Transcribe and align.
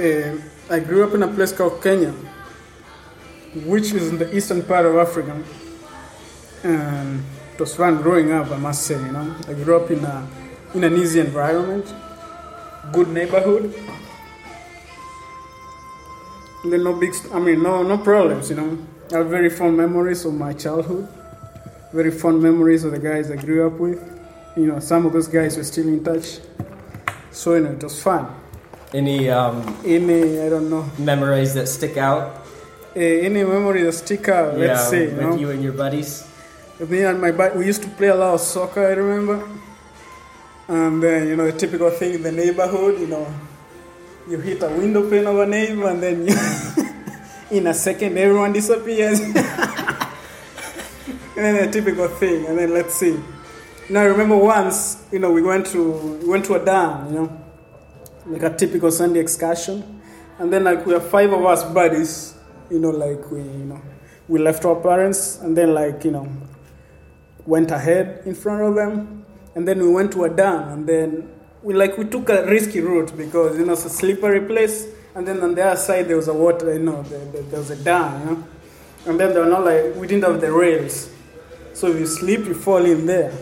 Uh, 0.00 0.34
I 0.70 0.80
grew 0.80 1.06
up 1.06 1.12
in 1.12 1.22
a 1.22 1.28
place 1.28 1.52
called 1.52 1.82
Kenya, 1.82 2.14
which 3.66 3.92
is 3.92 4.08
in 4.08 4.16
the 4.16 4.34
eastern 4.34 4.62
part 4.62 4.86
of 4.86 4.96
Africa. 4.96 5.36
And 6.64 7.22
it 7.52 7.60
was 7.60 7.74
fun 7.76 8.00
growing 8.00 8.32
up, 8.32 8.50
I 8.50 8.56
must 8.56 8.84
say. 8.84 8.94
You 8.94 9.12
know, 9.12 9.36
I 9.46 9.52
grew 9.52 9.76
up 9.76 9.90
in 9.90 10.02
a 10.02 10.26
in 10.72 10.84
an 10.84 10.96
easy 10.96 11.20
environment, 11.20 11.92
good 12.92 13.08
neighborhood. 13.08 13.74
There 16.64 16.78
no 16.78 16.94
big, 16.98 17.14
I 17.34 17.38
mean, 17.38 17.62
no 17.62 17.82
no 17.82 17.98
problems. 17.98 18.48
You 18.48 18.56
know, 18.56 18.78
I 19.12 19.18
have 19.18 19.26
very 19.28 19.50
fond 19.50 19.76
memories 19.76 20.24
of 20.24 20.32
my 20.32 20.54
childhood. 20.54 21.08
Very 21.92 22.10
fond 22.10 22.42
memories 22.42 22.84
of 22.84 22.92
the 22.92 22.98
guys 22.98 23.30
I 23.30 23.36
grew 23.36 23.66
up 23.66 23.78
with. 23.78 24.00
You 24.56 24.66
know, 24.66 24.80
some 24.80 25.04
of 25.04 25.12
those 25.12 25.28
guys 25.28 25.58
were 25.58 25.64
still 25.64 25.88
in 25.88 26.02
touch. 26.02 26.38
So 27.32 27.52
you 27.54 27.60
know, 27.60 27.72
it 27.72 27.82
was 27.82 28.02
fun. 28.02 28.34
Any 28.92 29.30
um, 29.30 29.76
Any, 29.84 30.40
I 30.40 30.48
don't 30.48 30.68
know, 30.68 30.84
memories 30.98 31.54
that 31.54 31.68
stick 31.68 31.96
out? 31.96 32.36
uh, 32.96 32.98
any 32.98 33.44
memory 33.44 33.82
that 33.84 33.92
stick 33.92 34.28
out. 34.28 34.58
yeah, 34.58 34.74
let's 34.74 34.92
you 34.92 34.98
with 35.14 35.20
know. 35.20 35.36
you 35.36 35.50
and 35.50 35.62
your 35.62 35.72
buddies. 35.72 36.26
Me 36.80 37.02
and 37.04 37.20
my 37.20 37.30
buddy, 37.30 37.58
we 37.58 37.66
used 37.66 37.82
to 37.82 37.88
play 37.90 38.08
a 38.08 38.14
lot 38.14 38.34
of 38.34 38.40
soccer. 38.40 38.84
I 38.86 38.92
remember, 38.92 39.46
and 40.66 41.02
then 41.02 41.28
you 41.28 41.36
know 41.36 41.46
the 41.50 41.56
typical 41.56 41.90
thing 41.90 42.14
in 42.14 42.22
the 42.22 42.32
neighborhood. 42.32 42.98
You 42.98 43.06
know, 43.06 43.26
you 44.28 44.38
hit 44.40 44.62
a 44.62 44.68
window 44.68 45.08
pane 45.08 45.26
of 45.26 45.38
a 45.38 45.46
neighbor, 45.46 45.88
and 45.88 46.02
then 46.02 46.26
you, 46.26 46.34
in 47.56 47.66
a 47.68 47.74
second 47.74 48.16
everyone 48.18 48.52
disappears. 48.52 49.20
and 49.20 49.36
then 51.36 51.66
the 51.66 51.70
typical 51.70 52.08
thing. 52.08 52.46
And 52.46 52.58
then 52.58 52.72
let's 52.74 52.94
see. 52.94 53.18
Now 53.88 54.00
I 54.00 54.04
remember 54.04 54.36
once, 54.36 55.04
you 55.12 55.18
know, 55.18 55.30
we 55.30 55.42
went 55.42 55.66
to 55.66 55.92
we 56.22 56.28
went 56.28 56.44
to 56.46 56.54
a 56.54 56.64
dam. 56.64 57.06
You 57.12 57.20
know, 57.20 57.40
like 58.30 58.42
a 58.44 58.56
typical 58.56 58.90
Sunday 58.90 59.20
excursion, 59.20 60.00
and 60.38 60.52
then 60.52 60.64
like 60.64 60.86
we 60.86 60.92
have 60.92 61.08
five 61.08 61.32
of 61.32 61.44
us 61.44 61.64
buddies. 61.64 62.34
You 62.70 62.78
know, 62.78 62.90
like 62.90 63.30
we 63.30 63.40
you 63.40 63.66
know 63.66 63.82
we 64.28 64.38
left 64.38 64.64
our 64.64 64.76
parents, 64.76 65.40
and 65.40 65.56
then 65.56 65.74
like 65.74 66.04
you 66.04 66.12
know 66.12 66.28
went 67.44 67.70
ahead 67.72 68.22
in 68.26 68.34
front 68.34 68.62
of 68.62 68.74
them, 68.76 69.26
and 69.54 69.66
then 69.66 69.80
we 69.80 69.88
went 69.88 70.12
to 70.12 70.24
a 70.24 70.30
dam, 70.30 70.68
and 70.68 70.86
then 70.86 71.28
we 71.62 71.74
like 71.74 71.98
we 71.98 72.04
took 72.04 72.28
a 72.28 72.46
risky 72.46 72.80
route 72.80 73.16
because 73.16 73.58
you 73.58 73.66
know 73.66 73.72
it's 73.72 73.84
a 73.84 73.90
slippery 73.90 74.40
place, 74.40 74.86
and 75.16 75.26
then 75.26 75.40
on 75.42 75.54
the 75.54 75.64
other 75.64 75.80
side 75.80 76.06
there 76.06 76.16
was 76.16 76.28
a 76.28 76.34
water, 76.34 76.72
you 76.72 76.78
know, 76.78 77.02
there, 77.02 77.24
there, 77.42 77.58
was 77.58 77.70
a 77.70 77.76
dam, 77.76 78.20
you 78.20 78.26
know, 78.26 78.44
and 79.06 79.18
then 79.18 79.34
they 79.34 79.40
were 79.40 79.46
not 79.46 79.64
like 79.64 79.96
we 79.96 80.06
didn't 80.06 80.22
have 80.22 80.40
the 80.40 80.52
rails, 80.52 81.10
so 81.74 81.88
if 81.88 81.98
you 81.98 82.06
slip, 82.06 82.46
you 82.46 82.54
fall 82.54 82.84
in 82.84 83.06
there, 83.06 83.32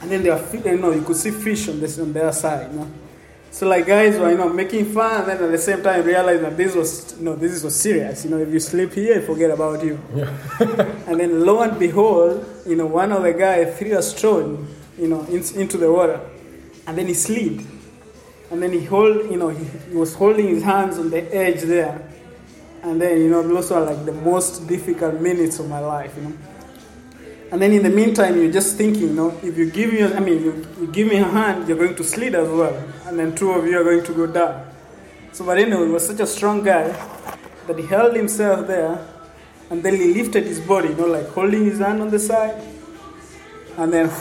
and 0.00 0.10
then 0.10 0.22
there 0.22 0.32
are 0.32 0.56
you 0.56 0.78
know 0.78 0.90
you 0.90 1.02
could 1.02 1.16
see 1.16 1.30
fish 1.30 1.68
on 1.68 1.80
this 1.80 1.98
on 1.98 2.12
the 2.12 2.22
other 2.22 2.32
side, 2.32 2.72
you 2.72 2.78
know. 2.78 2.90
So 3.50 3.66
like 3.66 3.86
guys 3.86 4.18
were 4.18 4.30
you 4.30 4.36
know 4.36 4.48
making 4.48 4.92
fun, 4.92 5.22
and 5.22 5.30
then 5.30 5.44
at 5.44 5.50
the 5.50 5.58
same 5.58 5.82
time 5.82 6.04
realizing 6.04 6.42
that 6.42 6.56
this 6.56 6.74
was 6.74 7.18
know 7.18 7.34
this 7.34 7.62
was 7.62 7.74
serious. 7.74 8.24
You 8.24 8.30
know 8.30 8.38
if 8.38 8.52
you 8.52 8.60
sleep 8.60 8.92
here, 8.92 9.20
forget 9.22 9.50
about 9.50 9.82
you. 9.84 9.98
and 10.60 11.18
then 11.18 11.44
lo 11.44 11.62
and 11.62 11.78
behold, 11.78 12.46
you 12.66 12.76
know 12.76 12.86
one 12.86 13.10
of 13.10 13.22
the 13.22 13.32
guys 13.32 13.76
threw 13.78 13.96
a 13.96 14.02
stone, 14.02 14.68
you 14.98 15.08
know, 15.08 15.22
in, 15.24 15.42
into 15.56 15.78
the 15.78 15.90
water, 15.90 16.20
and 16.86 16.98
then 16.98 17.06
he 17.06 17.14
slid, 17.14 17.64
and 18.50 18.62
then 18.62 18.72
he 18.72 18.84
hold 18.84 19.30
you 19.30 19.38
know 19.38 19.48
he, 19.48 19.64
he 19.64 19.96
was 19.96 20.14
holding 20.14 20.48
his 20.48 20.62
hands 20.62 20.98
on 20.98 21.10
the 21.10 21.34
edge 21.34 21.62
there, 21.62 22.06
and 22.82 23.00
then 23.00 23.18
you 23.18 23.30
know 23.30 23.42
those 23.42 23.70
were 23.70 23.80
like 23.80 24.04
the 24.04 24.12
most 24.12 24.68
difficult 24.68 25.20
minutes 25.20 25.58
of 25.58 25.68
my 25.68 25.80
life, 25.80 26.14
you 26.16 26.22
know. 26.24 26.38
And 27.50 27.62
then 27.62 27.72
in 27.72 27.82
the 27.82 27.88
meantime, 27.88 28.36
you're 28.36 28.52
just 28.52 28.76
thinking, 28.76 29.02
you 29.04 29.14
know, 29.14 29.38
if 29.42 29.56
you 29.56 29.70
give 29.70 29.90
me, 29.90 30.04
I 30.04 30.20
mean, 30.20 30.42
you, 30.44 30.66
you 30.80 30.86
give 30.88 31.08
me 31.08 31.16
a 31.16 31.24
hand, 31.24 31.66
you're 31.66 31.78
going 31.78 31.94
to 31.94 32.04
slid 32.04 32.34
as 32.34 32.46
well, 32.46 32.76
and 33.08 33.18
then 33.18 33.34
two 33.34 33.50
of 33.52 33.66
you 33.66 33.78
are 33.80 33.84
going 33.84 34.04
to 34.04 34.12
go 34.14 34.26
down. 34.26 34.64
So, 35.32 35.44
but 35.44 35.58
anyway, 35.58 35.86
he 35.86 35.92
was 35.92 36.06
such 36.06 36.20
a 36.20 36.26
strong 36.26 36.62
guy 36.62 36.88
that 37.66 37.78
he 37.78 37.86
held 37.86 38.14
himself 38.16 38.66
there, 38.66 38.98
and 39.70 39.82
then 39.82 39.94
he 39.96 40.12
lifted 40.14 40.44
his 40.44 40.60
body, 40.60 40.88
you 40.90 40.94
know, 40.96 41.06
like 41.06 41.28
holding 41.28 41.64
his 41.64 41.78
hand 41.78 42.00
on 42.02 42.10
the 42.10 42.18
side, 42.18 42.60
and 43.76 43.92
then 43.92 44.10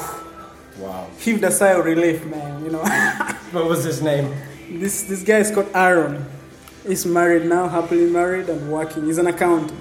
Wow. 0.80 1.08
heaved 1.18 1.44
a 1.44 1.50
sigh 1.52 1.72
of 1.72 1.86
relief, 1.86 2.24
man. 2.26 2.64
You 2.64 2.72
know, 2.72 2.84
What 3.52 3.66
was 3.66 3.84
his 3.84 4.02
name? 4.02 4.34
this 4.70 5.04
this 5.04 5.24
guy 5.24 5.38
is 5.40 5.50
called 5.50 5.70
Aaron. 5.74 6.26
He's 6.86 7.06
married 7.06 7.46
now, 7.46 7.68
happily 7.68 8.10
married 8.10 8.48
and 8.50 8.72
working. 8.72 9.06
He's 9.06 9.18
an 9.18 9.28
accountant. 9.28 9.74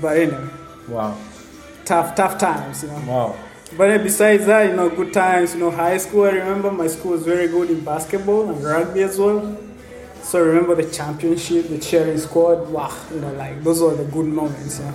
But 0.00 0.16
anyway, 0.18 0.48
Wow. 0.88 1.16
tough, 1.84 2.14
tough 2.16 2.36
times, 2.38 2.82
you 2.82 2.88
know. 2.88 3.02
Wow. 3.06 3.36
But 3.76 4.04
besides 4.04 4.46
that, 4.46 4.70
you 4.70 4.76
know, 4.76 4.88
good 4.88 5.12
times. 5.12 5.54
You 5.54 5.60
know, 5.60 5.70
high 5.70 5.96
school. 5.96 6.24
I 6.24 6.30
remember 6.30 6.70
my 6.70 6.86
school 6.86 7.12
was 7.12 7.24
very 7.24 7.48
good 7.48 7.70
in 7.70 7.84
basketball 7.84 8.48
and 8.50 8.62
rugby 8.62 9.02
as 9.02 9.18
well. 9.18 9.58
So 10.22 10.38
I 10.38 10.42
remember 10.42 10.76
the 10.76 10.88
championship, 10.90 11.68
the 11.68 11.78
cheering 11.78 12.18
squad. 12.18 12.68
Wow, 12.70 12.96
you 13.12 13.20
know, 13.20 13.32
like 13.32 13.64
those 13.64 13.80
were 13.80 13.96
the 13.96 14.04
good 14.04 14.26
moments. 14.26 14.78
Know. 14.78 14.94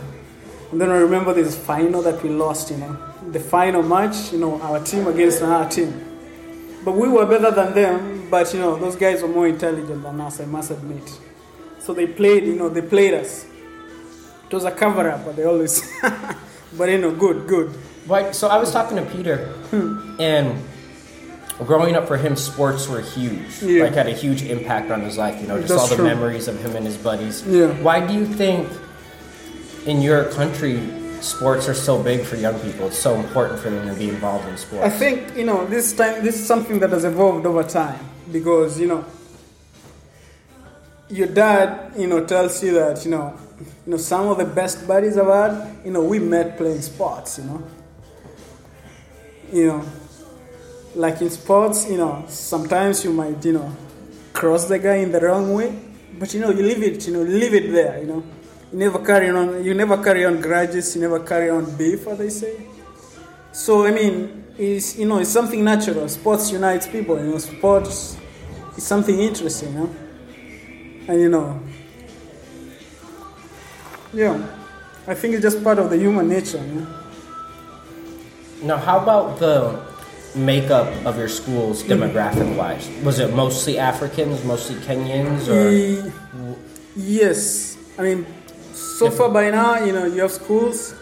And 0.72 0.79
then 0.79 0.90
I 0.91 0.97
remember 0.97 1.34
this 1.34 1.57
final 1.57 2.01
that 2.03 2.23
we 2.23 2.29
lost. 2.29 2.72
You 2.72 2.78
know, 2.78 2.97
the 3.31 3.40
final 3.41 3.84
match. 3.84 4.31
You 4.31 4.40
know, 4.40 4.62
our 4.62 4.81
team 4.81 5.07
against 5.07 5.41
another 5.41 5.69
team. 5.69 6.06
But 6.85 6.94
we 6.94 7.09
were 7.09 7.25
better 7.25 7.51
than 7.51 7.73
them. 7.73 8.29
But 8.29 8.53
you 8.53 8.61
know, 8.61 8.78
those 8.78 8.96
guys 8.96 9.22
were 9.22 9.28
more 9.28 9.47
intelligent 9.47 10.03
than 10.03 10.22
us. 10.22 10.40
I 10.40 10.46
must 10.46 10.72
admit. 10.72 11.19
So 11.79 11.94
they 11.94 12.07
played. 12.07 12.46
You 12.46 12.56
know, 12.56 12.69
they 12.69 12.81
played 12.81 13.13
us. 13.13 13.46
It 14.50 14.53
was 14.53 14.63
a 14.63 14.72
cover 14.72 15.09
up, 15.09 15.25
but 15.25 15.35
they 15.35 15.44
always. 15.44 15.84
but 16.78 16.88
you 16.88 16.97
know, 16.97 17.11
good, 17.13 17.46
good. 17.46 17.78
So 18.34 18.47
I 18.47 18.58
was 18.58 18.72
talking 18.72 18.97
to 18.97 19.06
Peter, 19.06 19.53
and 20.20 20.59
growing 21.59 21.96
up 21.96 22.08
for 22.08 22.18
him, 22.18 22.36
sports 22.36 22.88
were 22.88 23.02
huge. 23.02 23.62
Yeah. 23.62 23.84
Like 23.84 23.94
had 23.94 24.08
a 24.08 24.14
huge 24.14 24.42
impact 24.44 24.90
on 24.90 25.02
his 25.02 25.18
life. 25.18 25.40
You 25.40 25.47
know, 25.47 25.58
just 25.58 25.70
That's 25.70 25.81
all 25.81 25.88
the 25.90 25.96
true. 25.97 26.06
memories 26.06 26.47
of 26.47 26.59
him 26.59 26.75
and 26.75 26.86
his 26.86 26.97
buddies. 26.97 27.46
Yeah. 27.46 27.68
Why 27.84 28.06
do 28.06 28.14
you 28.14 28.25
think 28.25 28.68
in 29.86 30.02
your 30.02 30.25
country 30.31 30.81
sports 31.22 31.70
are 31.70 31.74
so 31.75 32.02
big 32.02 32.22
for 32.25 32.36
young 32.36 32.59
people? 32.62 32.88
It's 32.88 32.97
so 32.97 33.16
important 33.16 33.59
for 33.59 33.70
them 33.70 33.88
to 33.88 33.94
be 33.94 34.09
involved 34.09 34.47
in 34.47 34.58
sports. 34.58 34.86
I 34.86 34.90
think 34.90 35.38
you 35.38 35.46
know 35.46 35.66
this 35.68 35.94
time 35.94 36.24
this 36.24 36.36
is 36.40 36.46
something 36.47 36.80
that 36.80 36.90
has 36.90 37.06
evolved 37.06 37.46
over 37.46 37.64
time 37.64 38.00
because 38.31 38.80
you 38.80 38.88
know 38.88 39.06
your 41.09 41.28
dad 41.28 41.94
you 41.97 42.08
know 42.08 42.26
tells 42.26 42.64
you 42.64 42.74
that 42.74 43.03
you 43.06 43.12
know 43.12 43.38
you 43.86 43.91
know 43.91 43.97
some 43.97 44.28
of 44.30 44.38
the 44.38 44.46
best 44.46 44.88
buddies 44.88 45.18
I've 45.18 45.28
had 45.28 45.78
you 45.86 45.91
know 45.91 46.03
we 46.03 46.20
met 46.20 46.58
playing 46.58 46.81
sports 46.81 47.40
you 47.40 47.46
know 47.46 47.64
you 49.51 49.67
know 49.67 49.85
like 50.95 51.21
in 51.21 51.29
sports 51.29 51.89
you 51.89 51.97
know 51.97 52.23
sometimes 52.27 53.03
you 53.03 53.13
might 53.13 53.43
you 53.45 53.53
know 53.53 53.71
cross 54.33 54.65
the 54.65 54.79
guy 54.79 54.95
in 54.95 55.11
the 55.11 55.19
wrong 55.19 55.53
way 55.53 55.77
but 56.17 56.33
you 56.33 56.39
know 56.39 56.49
you 56.49 56.63
leave 56.63 56.83
it 56.83 57.05
you 57.07 57.13
know 57.13 57.21
leave 57.23 57.53
it 57.53 57.71
there 57.71 57.99
you 57.99 58.07
know 58.07 58.23
you 58.71 58.77
never 58.79 58.99
carry 58.99 59.29
on 59.29 59.63
you 59.63 59.73
never 59.73 59.97
carry 60.03 60.25
on 60.25 60.39
grudges 60.41 60.95
you 60.95 61.01
never 61.01 61.19
carry 61.19 61.49
on 61.49 61.63
beef 61.77 62.07
as 62.07 62.17
they 62.17 62.29
say 62.29 62.55
so 63.51 63.85
I 63.85 63.91
mean, 63.91 64.45
it's 64.57 64.97
you 64.97 65.05
know, 65.05 65.19
it's 65.19 65.29
something 65.31 65.63
natural. 65.63 66.07
Sports 66.07 66.51
unites 66.51 66.87
people. 66.87 67.17
You 67.17 67.31
know, 67.31 67.37
sports 67.39 68.17
is 68.77 68.83
something 68.83 69.19
interesting. 69.19 69.73
You 69.73 69.79
know, 69.79 69.95
and 71.07 71.21
you 71.21 71.29
know, 71.29 71.59
yeah, 74.13 74.45
I 75.07 75.16
think 75.16 75.33
it's 75.33 75.43
just 75.43 75.63
part 75.63 75.79
of 75.79 75.89
the 75.89 75.97
human 75.97 76.29
nature. 76.29 76.57
You 76.59 76.81
know? 76.81 76.98
Now, 78.62 78.78
how 78.78 79.00
about 79.00 79.40
the 79.40 79.80
makeup 80.36 80.88
of 81.06 81.18
your 81.18 81.30
schools 81.30 81.84
demographic 81.84 82.56
wise? 82.58 82.90
Was 83.03 83.20
it 83.20 83.34
mostly 83.34 83.78
Africans, 83.80 84.44
mostly 84.44 84.75
Kenyans, 84.75 85.47
or 85.47 85.70
E- 85.70 86.12
yes, 86.96 87.78
I 87.97 88.02
mean, 88.03 88.25
so 88.74 89.09
far 89.09 89.30
by 89.30 89.50
now, 89.52 89.84
you 89.84 89.94
know, 89.94 90.06
you 90.06 90.22
have 90.22 90.31
schools 90.31 90.94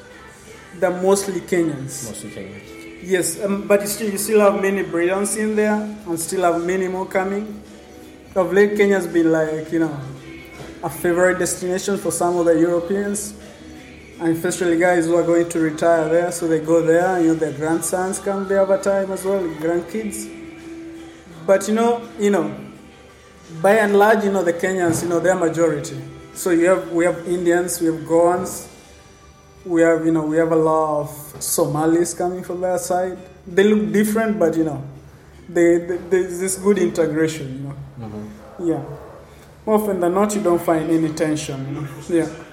that 0.80 0.92
are 0.94 1.02
mostly 1.02 1.42
Kenyans. 1.42 2.06
mostly 2.08 2.30
Kenyans? 2.30 3.02
Yes, 3.04 3.44
um, 3.44 3.68
but 3.68 3.82
you 3.82 3.88
still, 3.88 4.10
you 4.12 4.18
still 4.18 4.40
have 4.42 4.62
many 4.62 4.84
brilliants 4.84 5.36
in 5.36 5.56
there, 5.56 5.74
and 6.08 6.20
still 6.20 6.44
have 6.52 6.64
many 6.64 6.88
more 6.88 7.06
coming. 7.06 7.62
Of 8.36 8.54
late, 8.54 8.78
Kenya's 8.78 9.08
been 9.08 9.32
like 9.32 9.72
you 9.72 9.80
know 9.80 10.00
a 10.84 10.90
favorite 10.90 11.40
destination 11.40 11.98
for 11.98 12.12
some 12.12 12.38
of 12.38 12.46
the 12.46 12.60
Europeans, 12.60 13.34
and 14.20 14.36
especially 14.36 14.78
guys 14.78 15.06
who 15.06 15.16
are 15.16 15.24
going 15.24 15.48
to 15.50 15.60
retire 15.60 16.10
there, 16.10 16.32
so 16.32 16.48
they 16.48 16.60
go 16.60 16.82
there. 16.82 17.20
You 17.22 17.30
know, 17.30 17.34
their 17.36 17.54
grandsons 17.54 18.20
come 18.20 18.48
there 18.48 18.62
over 18.62 18.78
time 18.78 19.12
as 19.12 19.24
well, 19.24 19.44
grandkids. 19.44 20.34
But 21.46 21.68
you 21.68 21.76
know, 21.76 22.08
you 22.20 22.32
know, 22.32 22.56
by 23.62 23.78
and 23.78 23.98
large, 23.98 24.24
you 24.24 24.32
know, 24.32 24.44
the 24.44 24.54
Kenyans, 24.54 25.04
you 25.04 25.10
know, 25.10 25.20
they're 25.20 25.36
majority. 25.36 26.02
So 26.34 26.50
you 26.50 26.66
have 26.66 26.92
we 26.92 27.06
have 27.06 27.28
Indians, 27.28 27.80
we 27.80 27.88
have 27.88 28.06
Goans, 28.06 28.68
we 29.66 29.82
have 29.82 30.06
you 30.06 30.12
know 30.12 30.26
we 30.26 30.38
have 30.38 30.52
a 30.52 30.56
lot 30.56 31.02
of 31.02 31.44
Somalis 31.44 32.14
coming 32.14 32.44
from 32.44 32.62
that 32.62 32.82
side. 32.82 33.18
They 33.46 33.64
look 33.64 33.92
different, 33.92 34.40
but 34.40 34.58
you 34.58 34.64
know, 34.64 34.84
they, 35.48 35.78
they 35.78 35.98
there's 35.98 36.40
this 36.40 36.58
good 36.58 36.80
integration. 36.80 37.54
You 37.54 37.60
know, 37.60 37.76
mm-hmm. 38.08 38.68
yeah. 38.68 38.84
More 39.66 39.82
often 39.82 40.00
than 40.00 40.14
not, 40.14 40.34
you 40.34 40.42
don't 40.42 40.62
find 40.62 40.90
any 40.90 41.14
tension. 41.14 41.66
You 41.68 41.82
know? 41.82 41.88
Yeah. 42.26 42.44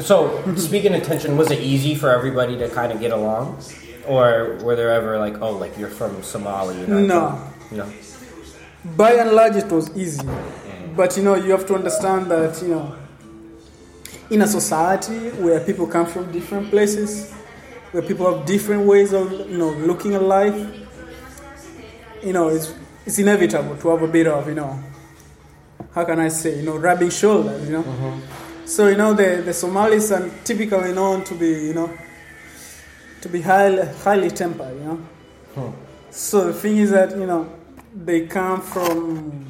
So, 0.00 0.54
speaking 0.56 0.94
of 0.94 1.02
tension, 1.02 1.36
was 1.36 1.50
it 1.50 1.58
easy 1.60 1.94
for 1.96 2.10
everybody 2.10 2.56
to 2.58 2.68
kind 2.68 2.92
of 2.92 3.00
get 3.00 3.10
along, 3.10 3.58
or 4.06 4.56
were 4.62 4.76
there 4.76 4.90
ever 4.92 5.18
like, 5.18 5.40
oh, 5.40 5.52
like 5.56 5.76
you're 5.76 5.88
from 5.90 6.16
Somalia? 6.22 6.84
I'm 6.88 7.06
No. 7.06 7.50
from-" 7.68 7.76
no. 7.78 7.86
By 8.96 9.12
and 9.14 9.32
large, 9.32 9.56
it 9.56 9.70
was 9.72 9.90
easy. 9.96 10.22
but 10.96 11.16
you 11.16 11.22
know, 11.24 11.34
you 11.34 11.50
have 11.50 11.66
to 11.66 11.74
understand 11.74 12.30
that 12.30 12.62
you 12.62 12.68
know, 12.68 12.94
in 14.30 14.42
a 14.42 14.46
society 14.46 15.30
where 15.42 15.58
people 15.60 15.86
come 15.86 16.06
from 16.06 16.30
different 16.30 16.70
places, 16.70 17.32
where 17.92 18.02
people 18.02 18.32
have 18.32 18.46
different 18.46 18.86
ways 18.86 19.12
of 19.12 19.32
you 19.50 19.58
know 19.58 19.70
looking 19.70 20.14
at 20.14 20.22
life, 20.22 20.54
you 22.22 22.32
know, 22.32 22.48
it's 22.48 22.72
it's 23.04 23.18
inevitable 23.18 23.76
to 23.76 23.88
have 23.88 24.02
a 24.02 24.08
bit 24.08 24.28
of 24.28 24.46
you 24.48 24.54
know, 24.54 24.78
how 25.92 26.04
can 26.04 26.20
I 26.20 26.28
say, 26.28 26.56
you 26.58 26.62
know, 26.62 26.76
rubbing 26.76 27.10
shoulders, 27.10 27.66
you 27.66 27.72
know. 27.72 27.82
Mm-hmm. 27.82 28.37
So 28.68 28.86
you 28.86 28.96
know, 28.96 29.14
the 29.14 29.40
the 29.42 29.54
Somalis 29.54 30.12
are 30.12 30.30
typically 30.44 30.92
known 30.92 31.24
to 31.24 31.34
be 31.34 31.48
you 31.48 31.72
know, 31.72 31.90
to 33.22 33.28
be 33.30 33.40
highly 33.40 33.86
highly 34.04 34.28
tempered, 34.28 34.76
you 34.78 34.84
know. 34.84 34.96
Hmm. 35.54 35.70
So 36.10 36.48
the 36.48 36.52
thing 36.52 36.76
is 36.76 36.90
that 36.90 37.12
you 37.12 37.24
know, 37.24 37.50
they 37.94 38.26
come 38.26 38.60
from 38.60 39.46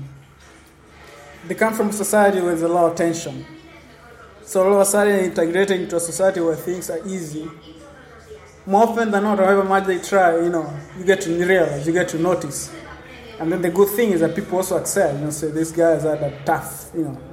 they 1.49 1.57
come 1.57 1.75
from 1.75 1.89
a 1.89 1.93
society 1.93 2.41
with 2.41 2.63
a 2.63 2.69
lot 2.69 2.93
of 2.93 2.97
tension. 2.97 3.45
So 4.45 4.65
all 4.65 4.75
of 4.75 4.81
a 4.83 4.85
sudden 4.85 5.19
integrating 5.25 5.83
into 5.83 5.97
a 5.97 6.01
society 6.01 6.41
where 6.41 6.55
things 6.55 6.89
are 6.89 7.05
easy. 7.05 7.51
More 8.67 8.85
often 8.85 9.11
than 9.11 9.25
not, 9.25 9.39
however 9.39 9.65
much 9.65 9.85
they 9.87 9.99
try, 9.99 10.37
you 10.37 10.49
know, 10.49 10.73
you 10.97 11.05
get 11.05 11.23
to 11.23 11.31
realize, 11.45 11.85
you 11.89 11.93
get 11.93 12.09
to 12.11 12.21
notice. 12.21 12.73
And 13.41 13.51
then 13.51 13.63
the 13.63 13.71
good 13.71 13.89
thing 13.89 14.13
is 14.13 14.21
that 14.21 14.37
people 14.37 14.59
also 14.59 14.77
excel, 14.77 15.13
you 15.13 15.25
know, 15.25 15.31
say 15.31 15.51
these 15.51 15.73
guys 15.73 16.05
had 16.05 16.23
a 16.23 16.41
tough, 16.45 16.91
you 16.95 17.03
know, 17.03 17.28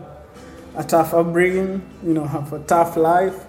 a 0.77 0.83
tough 0.83 1.13
upbringing, 1.13 1.81
you 2.04 2.13
know, 2.13 2.25
have 2.25 2.51
a 2.54 2.60
tough 2.60 2.98
life. 2.98 3.45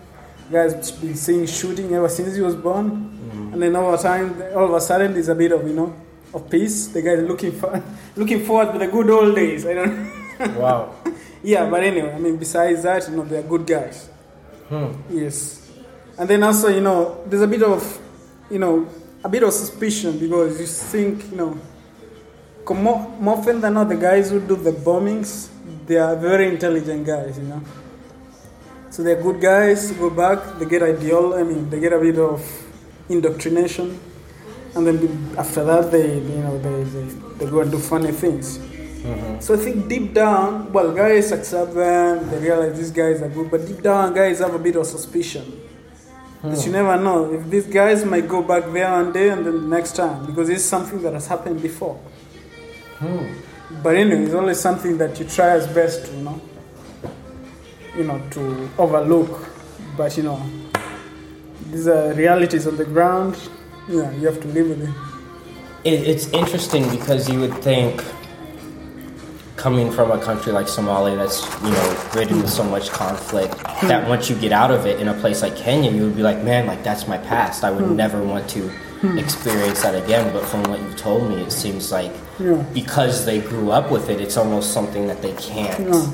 Guys 0.50 0.92
been 0.92 1.16
seeing 1.16 1.46
shooting 1.46 1.92
ever 1.92 2.08
since 2.08 2.36
he 2.36 2.40
was 2.40 2.54
born. 2.54 3.50
And 3.52 3.60
then 3.60 3.74
over 3.74 3.96
time, 3.96 4.40
all 4.54 4.66
of 4.66 4.74
a 4.74 4.80
sudden, 4.80 5.12
there's 5.12 5.28
a 5.28 5.34
bit 5.34 5.50
of, 5.50 5.66
you 5.66 5.74
know, 5.74 5.94
of 6.32 6.48
peace. 6.48 6.88
The 6.88 7.02
guys 7.02 7.18
looking 7.26 7.52
for, 7.52 7.82
looking 8.16 8.44
forward 8.44 8.72
to 8.72 8.78
the 8.78 8.86
good 8.86 9.10
old 9.10 9.34
days. 9.34 9.66
I 9.66 9.74
don't 9.74 10.12
Wow. 10.56 10.94
yeah, 11.42 11.68
but 11.68 11.82
anyway, 11.82 12.12
I 12.12 12.18
mean, 12.18 12.36
besides 12.36 12.82
that, 12.82 13.08
you 13.08 13.16
know, 13.16 13.24
they're 13.24 13.42
good 13.42 13.66
guys. 13.66 14.08
Hmm. 14.68 14.92
Yes. 15.10 15.70
And 16.18 16.28
then 16.28 16.42
also, 16.42 16.68
you 16.68 16.80
know, 16.80 17.22
there's 17.26 17.42
a 17.42 17.46
bit 17.46 17.62
of, 17.62 18.00
you 18.50 18.58
know, 18.58 18.88
a 19.24 19.28
bit 19.28 19.42
of 19.42 19.52
suspicion 19.52 20.18
because 20.18 20.60
you 20.60 20.66
think, 20.66 21.30
you 21.30 21.36
know, 21.36 21.60
more, 22.68 23.08
more 23.20 23.38
often 23.38 23.60
than 23.60 23.74
not, 23.74 23.88
the 23.88 23.96
guys 23.96 24.30
who 24.30 24.40
do 24.40 24.56
the 24.56 24.72
bombings, 24.72 25.48
they 25.86 25.96
are 25.96 26.16
very 26.16 26.48
intelligent 26.48 27.06
guys, 27.06 27.38
you 27.38 27.44
know. 27.44 27.62
So 28.90 29.02
they're 29.02 29.20
good 29.20 29.40
guys, 29.40 29.92
go 29.92 30.10
back, 30.10 30.58
they 30.58 30.64
get 30.66 30.82
ideal, 30.82 31.34
I 31.34 31.42
mean, 31.42 31.68
they 31.68 31.80
get 31.80 31.92
a 31.92 31.98
bit 31.98 32.18
of 32.18 32.40
indoctrination. 33.08 34.00
And 34.74 34.86
then 34.86 35.34
after 35.38 35.64
that, 35.64 35.90
they, 35.90 36.18
you 36.18 36.38
know, 36.38 36.58
they, 36.58 36.84
they, 36.84 37.04
they 37.38 37.50
go 37.50 37.60
and 37.60 37.70
do 37.70 37.78
funny 37.78 38.12
things. 38.12 38.58
Mm-hmm. 38.58 39.40
So 39.40 39.54
I 39.54 39.58
think 39.58 39.88
deep 39.88 40.14
down, 40.14 40.72
well, 40.72 40.92
guys 40.92 41.30
accept 41.32 41.74
them, 41.74 42.28
they 42.30 42.38
realize 42.38 42.76
these 42.76 42.90
guys 42.90 43.22
are 43.22 43.28
good, 43.28 43.50
but 43.50 43.66
deep 43.66 43.82
down, 43.82 44.14
guys 44.14 44.40
have 44.40 44.54
a 44.54 44.58
bit 44.58 44.76
of 44.76 44.86
suspicion. 44.86 45.44
Hmm. 45.44 46.48
Because 46.48 46.66
you 46.66 46.72
never 46.72 46.96
know 47.00 47.32
if 47.32 47.48
these 47.48 47.66
guys 47.66 48.04
might 48.04 48.28
go 48.28 48.42
back 48.42 48.64
there 48.72 48.90
one 48.90 49.12
day 49.12 49.30
and 49.30 49.46
then 49.46 49.62
the 49.62 49.68
next 49.68 49.96
time, 49.96 50.26
because 50.26 50.48
it's 50.48 50.64
something 50.64 51.02
that 51.02 51.14
has 51.14 51.26
happened 51.26 51.62
before. 51.62 51.96
Hmm. 52.98 53.34
But 53.82 53.96
anyway, 53.96 54.24
it's 54.24 54.34
always 54.34 54.60
something 54.60 54.98
that 54.98 55.18
you 55.18 55.26
try 55.26 55.50
as 55.50 55.66
best 55.68 56.06
to, 56.06 56.12
you 56.12 56.22
know, 56.22 56.40
you 57.96 58.04
know, 58.04 58.20
to 58.30 58.68
overlook. 58.78 59.48
But 59.96 60.16
you 60.16 60.22
know, 60.24 60.42
these 61.70 61.88
are 61.88 62.12
realities 62.14 62.66
on 62.66 62.76
the 62.76 62.84
ground. 62.84 63.36
Yeah, 63.88 64.10
you 64.12 64.26
have 64.26 64.40
to 64.40 64.48
live 64.48 64.68
with 64.68 64.82
it. 64.82 65.92
It, 65.92 66.08
it's 66.08 66.28
interesting 66.28 66.88
because 66.90 67.28
you 67.28 67.40
would 67.40 67.54
think, 67.62 68.02
coming 69.56 69.90
from 69.90 70.10
a 70.10 70.18
country 70.18 70.52
like 70.52 70.66
Somalia 70.66 71.16
that's 71.16 71.44
you 71.62 71.70
know 71.70 72.10
ridden 72.14 72.38
with 72.38 72.50
so 72.50 72.64
much 72.64 72.90
conflict, 72.90 73.56
that 73.82 74.08
once 74.08 74.28
you 74.28 74.36
get 74.36 74.52
out 74.52 74.70
of 74.70 74.86
it 74.86 75.00
in 75.00 75.08
a 75.08 75.14
place 75.14 75.42
like 75.42 75.56
Kenya, 75.56 75.90
you 75.90 76.02
would 76.02 76.16
be 76.16 76.22
like, 76.22 76.42
man, 76.42 76.66
like 76.66 76.82
that's 76.82 77.06
my 77.06 77.18
past. 77.18 77.64
I 77.64 77.70
would 77.70 77.84
hmm. 77.84 77.96
never 77.96 78.22
want 78.22 78.48
to 78.50 78.70
Hmm. 79.00 79.18
experience 79.18 79.82
that 79.82 79.94
again. 79.94 80.32
But 80.32 80.44
from 80.44 80.62
what 80.64 80.80
you've 80.80 80.96
told 80.96 81.28
me, 81.28 81.36
it 81.42 81.52
seems 81.52 81.92
like 81.92 82.12
Yeah. 82.38 82.62
because 82.72 83.24
they 83.26 83.40
grew 83.40 83.70
up 83.70 83.90
with 83.90 84.08
it, 84.08 84.20
it's 84.20 84.36
almost 84.36 84.72
something 84.72 85.06
that 85.08 85.20
they 85.22 85.32
can't 85.32 85.78
Yeah. 85.88 86.06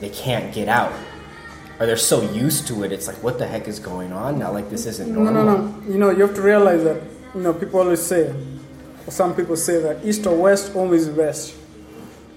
they 0.00 0.08
can't 0.10 0.52
get 0.52 0.68
out. 0.68 0.92
Or 1.78 1.86
they're 1.86 1.96
so 2.14 2.22
used 2.22 2.66
to 2.68 2.82
it, 2.84 2.90
it's 2.92 3.06
like, 3.06 3.22
what 3.22 3.38
the 3.38 3.46
heck 3.46 3.68
is 3.68 3.78
going 3.78 4.12
on 4.12 4.38
now? 4.38 4.50
Like 4.52 4.68
this 4.70 4.86
isn't 4.86 5.12
No, 5.14 5.22
normal. 5.24 5.44
no, 5.44 5.56
no. 5.56 5.74
You 5.92 5.98
know, 5.98 6.10
you 6.10 6.22
have 6.26 6.34
to 6.34 6.42
realize 6.42 6.82
that, 6.84 6.96
you 7.34 7.42
know, 7.42 7.52
people 7.52 7.80
always 7.80 8.02
say, 8.02 8.32
or 9.06 9.10
some 9.12 9.34
people 9.34 9.56
say 9.56 9.80
that 9.80 9.98
east 10.04 10.26
or 10.26 10.34
west, 10.36 10.72
home 10.72 10.92
is 10.94 11.08
west. 11.08 11.54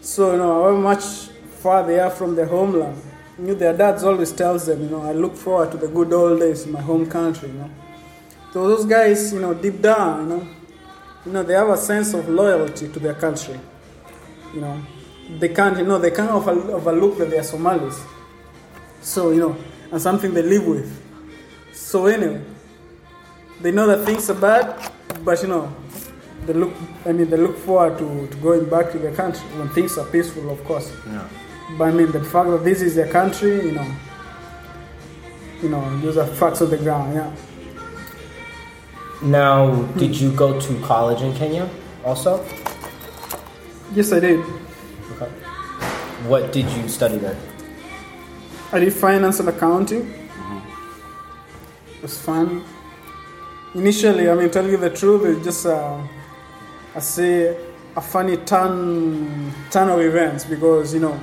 So, 0.02 0.32
you 0.34 0.38
know, 0.38 0.54
however 0.62 0.78
much 0.78 1.04
far 1.64 1.84
they 1.88 2.00
are 2.00 2.10
from 2.12 2.36
their 2.36 2.46
homeland, 2.46 2.98
you 3.40 3.46
know, 3.48 3.54
their 3.56 3.74
dads 3.74 4.04
always 4.04 4.32
tells 4.32 4.66
them, 4.68 4.82
you 4.84 4.90
know, 4.90 5.02
I 5.02 5.14
look 5.14 5.36
forward 5.36 5.72
to 5.72 5.78
the 5.78 5.88
good 5.88 6.12
old 6.14 6.40
days 6.40 6.66
in 6.66 6.72
my 6.72 6.82
home 6.82 7.06
country, 7.08 7.48
you 7.50 7.56
know. 7.56 7.70
So 8.54 8.68
those 8.68 8.86
guys, 8.86 9.32
you 9.34 9.40
know, 9.40 9.54
deep 9.54 9.82
down, 9.82 10.22
you 10.30 10.36
know, 10.36 10.48
you 11.26 11.32
know, 11.32 11.44
they 11.44 11.54
have 11.54 11.70
a 11.70 11.78
sense 11.78 12.14
of 12.14 12.28
loyalty 12.30 12.88
to 12.88 13.00
their 13.00 13.14
country. 13.14 13.60
You 14.54 14.62
know, 14.62 14.82
they 15.38 15.50
can't, 15.50 15.78
you 15.78 15.86
know, 15.86 16.00
they 16.00 16.12
can't 16.12 16.32
over- 16.32 16.72
overlook 16.72 17.18
that 17.20 17.30
they 17.30 17.38
are 17.38 17.44
Somalis. 17.44 18.02
So, 19.02 19.32
you 19.32 19.40
know, 19.40 19.56
and 19.92 20.02
something 20.02 20.34
they 20.34 20.42
live 20.42 20.66
with. 20.66 21.02
So 21.74 22.08
anyway, 22.08 22.42
they 23.62 23.72
know 23.72 23.88
that 23.88 24.06
things 24.06 24.30
are 24.30 24.34
bad, 24.40 24.92
but 25.24 25.42
you 25.42 25.50
know, 25.50 25.74
they 26.46 26.54
look. 26.54 26.74
I 27.06 27.12
mean, 27.12 27.30
they 27.30 27.38
look 27.38 27.58
forward 27.58 27.98
to, 28.00 28.28
to 28.28 28.38
going 28.38 28.66
back 28.70 28.92
to 28.92 29.00
their 29.00 29.14
country 29.14 29.42
when 29.58 29.70
things 29.70 29.98
are 29.98 30.06
peaceful, 30.06 30.50
of 30.50 30.64
course. 30.64 30.92
Yeah. 31.08 31.28
But 31.78 31.90
I 31.90 31.92
mean, 31.92 32.12
the 32.12 32.24
fact 32.24 32.50
that 32.50 32.64
this 32.64 32.82
is 32.82 32.96
their 32.96 33.12
country, 33.12 33.66
you 33.66 33.72
know, 33.74 33.96
you 35.62 35.70
know, 35.70 36.00
those 36.00 36.18
are 36.18 36.26
facts 36.26 36.62
of 36.62 36.70
the 36.70 36.78
ground. 36.78 37.14
Yeah. 37.14 37.36
Now, 39.22 39.84
did 39.98 40.16
you 40.16 40.32
go 40.32 40.60
to 40.60 40.80
college 40.82 41.22
in 41.22 41.36
Kenya 41.36 41.70
also? 42.06 42.46
Yes, 43.94 44.14
I 44.14 44.22
did. 44.22 44.40
Okay. 45.12 45.30
What 46.28 46.54
did 46.54 46.70
you 46.70 46.88
study 46.88 47.18
there? 47.18 47.36
I 48.72 48.80
did 48.80 48.94
finance 48.94 49.42
and 49.42 49.50
accounting. 49.50 50.08
It 51.98 52.02
was 52.02 52.22
fun. 52.22 52.64
Initially, 53.76 54.30
I 54.30 54.36
mean, 54.36 54.50
tell 54.52 54.66
you 54.66 54.78
the 54.78 54.90
truth, 54.90 55.26
it's 55.26 55.44
just 55.44 55.66
uh, 55.66 56.02
I 56.96 57.00
say 57.00 57.58
a 57.98 58.02
funny 58.02 58.38
turn 58.38 59.52
turn 59.70 59.90
of 59.90 60.00
events 60.00 60.46
because 60.46 60.94
you 60.94 61.02
know 61.02 61.20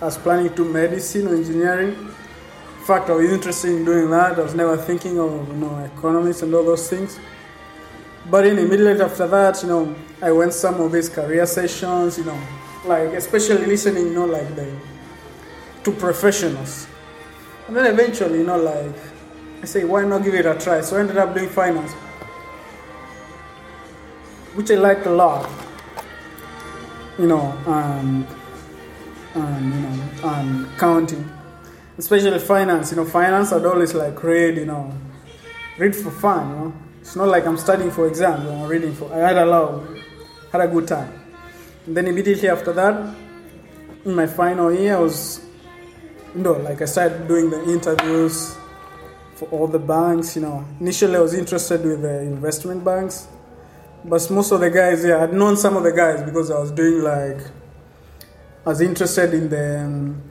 I 0.00 0.06
was 0.06 0.16
planning 0.16 0.54
to 0.54 0.64
medicine 0.64 1.28
or 1.28 1.34
engineering. 1.34 1.90
In 1.90 2.84
fact, 2.86 3.10
I 3.10 3.12
was 3.12 3.30
interested 3.30 3.70
in 3.72 3.84
doing 3.84 4.10
that. 4.10 4.38
I 4.38 4.42
was 4.42 4.54
never 4.54 4.76
thinking 4.78 5.18
of 5.20 5.46
you 5.48 5.54
know 5.54 5.76
economics 5.94 6.40
and 6.40 6.54
all 6.54 6.64
those 6.64 6.88
things. 6.88 7.18
But 8.30 8.42
then 8.42 8.58
immediately 8.58 9.02
after 9.02 9.26
that, 9.28 9.62
you 9.62 9.68
know, 9.68 9.94
I 10.22 10.32
went 10.32 10.52
some 10.54 10.80
of 10.80 10.92
these 10.92 11.08
career 11.08 11.46
sessions. 11.46 12.18
You 12.18 12.24
know, 12.24 12.38
like 12.86 13.10
especially 13.10 13.66
listening, 13.66 14.06
you 14.06 14.14
know, 14.14 14.24
like 14.24 14.54
the 14.56 14.74
to 15.84 15.92
professionals. 15.92 16.86
And 17.66 17.76
then 17.76 17.86
eventually, 17.86 18.38
you 18.38 18.46
know, 18.46 18.58
like 18.58 18.94
I 19.62 19.66
say, 19.66 19.84
why 19.84 20.04
not 20.04 20.24
give 20.24 20.34
it 20.34 20.46
a 20.46 20.54
try? 20.58 20.80
So 20.80 20.96
I 20.96 21.00
ended 21.00 21.18
up 21.18 21.34
doing 21.34 21.48
finance, 21.48 21.92
which 24.54 24.70
I 24.70 24.74
liked 24.76 25.06
a 25.06 25.10
lot. 25.10 25.50
You 27.18 27.26
know, 27.26 27.56
and 27.66 28.26
and 29.34 29.74
you 29.74 29.80
know, 29.80 30.28
and 30.28 30.78
counting, 30.78 31.30
especially 31.98 32.38
finance. 32.38 32.90
You 32.90 32.96
know, 32.96 33.04
finance 33.04 33.52
I'd 33.52 33.64
always 33.64 33.94
like 33.94 34.22
read. 34.22 34.56
You 34.56 34.66
know, 34.66 34.92
read 35.78 35.94
for 35.94 36.10
fun. 36.10 36.48
You 36.48 36.56
know, 36.56 36.72
it's 37.04 37.16
not 37.16 37.28
like 37.28 37.46
I'm 37.46 37.58
studying 37.58 37.90
for 37.90 38.08
exams. 38.08 38.48
I'm 38.48 38.62
reading 38.62 38.94
for. 38.94 39.12
I 39.12 39.18
had 39.18 39.36
a 39.36 39.44
lot, 39.44 39.84
had 40.50 40.62
a 40.62 40.68
good 40.68 40.88
time. 40.88 41.12
And 41.84 41.94
then 41.94 42.06
immediately 42.06 42.48
after 42.48 42.72
that, 42.72 43.14
in 44.06 44.14
my 44.14 44.26
final 44.26 44.72
year, 44.72 44.96
I 44.96 45.00
was 45.00 45.44
no, 46.34 46.52
like 46.52 46.80
I 46.80 46.86
started 46.86 47.28
doing 47.28 47.50
the 47.50 47.62
interviews 47.68 48.56
for 49.34 49.50
all 49.50 49.66
the 49.66 49.78
banks. 49.78 50.34
You 50.34 50.42
know, 50.42 50.64
initially 50.80 51.16
I 51.16 51.20
was 51.20 51.34
interested 51.34 51.84
with 51.84 52.00
the 52.00 52.20
investment 52.20 52.82
banks, 52.82 53.28
but 54.02 54.30
most 54.30 54.50
of 54.50 54.60
the 54.60 54.70
guys, 54.70 55.04
yeah, 55.04 55.24
I'd 55.24 55.34
known 55.34 55.58
some 55.58 55.76
of 55.76 55.82
the 55.82 55.92
guys 55.92 56.22
because 56.22 56.50
I 56.50 56.58
was 56.58 56.70
doing 56.70 57.02
like, 57.02 57.38
I 58.64 58.70
was 58.70 58.80
interested 58.80 59.34
in 59.34 59.50
the 59.50 59.80
um, 59.80 60.22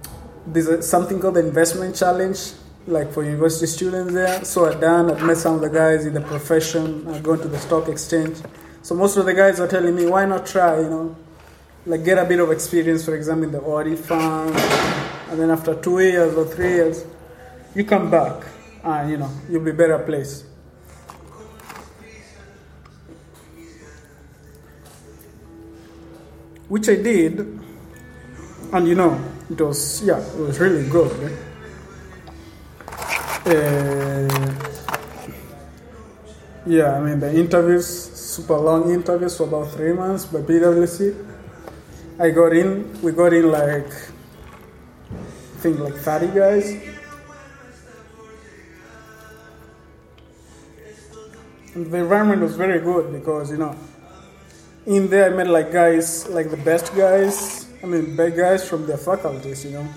there's 0.47 0.89
something 0.89 1.19
called 1.19 1.35
the 1.35 1.45
investment 1.45 1.95
challenge, 1.95 2.53
like 2.87 3.11
for 3.13 3.23
university 3.23 3.65
students 3.67 4.13
there. 4.13 4.43
So 4.43 4.69
I'd 4.69 4.81
done, 4.81 5.09
I'd 5.11 5.23
met 5.23 5.37
some 5.37 5.55
of 5.55 5.61
the 5.61 5.69
guys 5.69 6.05
in 6.05 6.13
the 6.13 6.21
profession. 6.21 7.07
I'd 7.07 7.23
gone 7.23 7.39
to 7.39 7.47
the 7.47 7.59
stock 7.59 7.87
exchange. 7.87 8.37
So 8.81 8.95
most 8.95 9.15
of 9.17 9.25
the 9.25 9.33
guys 9.33 9.59
are 9.59 9.67
telling 9.67 9.95
me, 9.95 10.05
why 10.07 10.25
not 10.25 10.45
try? 10.45 10.79
You 10.79 10.89
know, 10.89 11.15
like 11.85 12.03
get 12.03 12.17
a 12.17 12.25
bit 12.25 12.39
of 12.39 12.51
experience, 12.51 13.05
for 13.05 13.15
example, 13.15 13.45
in 13.45 13.51
the 13.51 13.61
audit 13.61 13.99
farm. 13.99 14.53
and 15.29 15.39
then 15.39 15.49
after 15.49 15.75
two 15.75 15.99
years 15.99 16.35
or 16.35 16.45
three 16.45 16.69
years, 16.69 17.05
you 17.75 17.83
come 17.85 18.11
back 18.11 18.45
and 18.83 19.09
you 19.09 19.17
know 19.17 19.29
you'll 19.49 19.63
be 19.63 19.71
better 19.71 19.97
placed. 19.99 20.45
Which 26.67 26.89
I 26.89 26.95
did, 26.95 27.39
and 28.71 28.87
you 28.87 28.95
know, 28.95 29.23
it 29.49 29.61
was 29.61 30.01
yeah, 30.03 30.19
it 30.19 30.39
was 30.39 30.59
really 30.59 30.87
good. 30.89 31.11
eh? 31.31 31.52
Uh, 33.45 34.23
yeah, 36.65 36.95
I 36.95 37.01
mean 37.01 37.19
the 37.19 37.29
interviews, 37.35 37.85
super 37.85 38.57
long 38.57 38.89
interviews 38.89 39.35
for 39.35 39.43
about 39.43 39.69
three 39.71 39.91
months 39.91 40.23
by 40.25 40.39
PwC. 40.39 41.13
I 42.19 42.29
got 42.29 42.53
in, 42.53 43.01
we 43.01 43.11
got 43.11 43.33
in 43.33 43.51
like, 43.51 43.91
I 43.91 45.59
think 45.59 45.79
like 45.79 45.95
30 45.95 46.27
guys. 46.27 46.71
And 51.75 51.91
the 51.91 51.97
environment 51.97 52.43
was 52.43 52.55
very 52.55 52.79
good 52.79 53.11
because, 53.11 53.51
you 53.51 53.57
know, 53.57 53.75
in 54.85 55.09
there 55.09 55.33
I 55.33 55.35
met 55.35 55.47
like 55.47 55.73
guys, 55.73 56.29
like 56.29 56.49
the 56.49 56.63
best 56.63 56.95
guys, 56.95 57.67
I 57.83 57.87
mean, 57.87 58.15
big 58.15 58.37
guys 58.37 58.65
from 58.65 58.87
their 58.87 58.95
faculties, 58.97 59.65
you 59.65 59.71
know. 59.71 59.87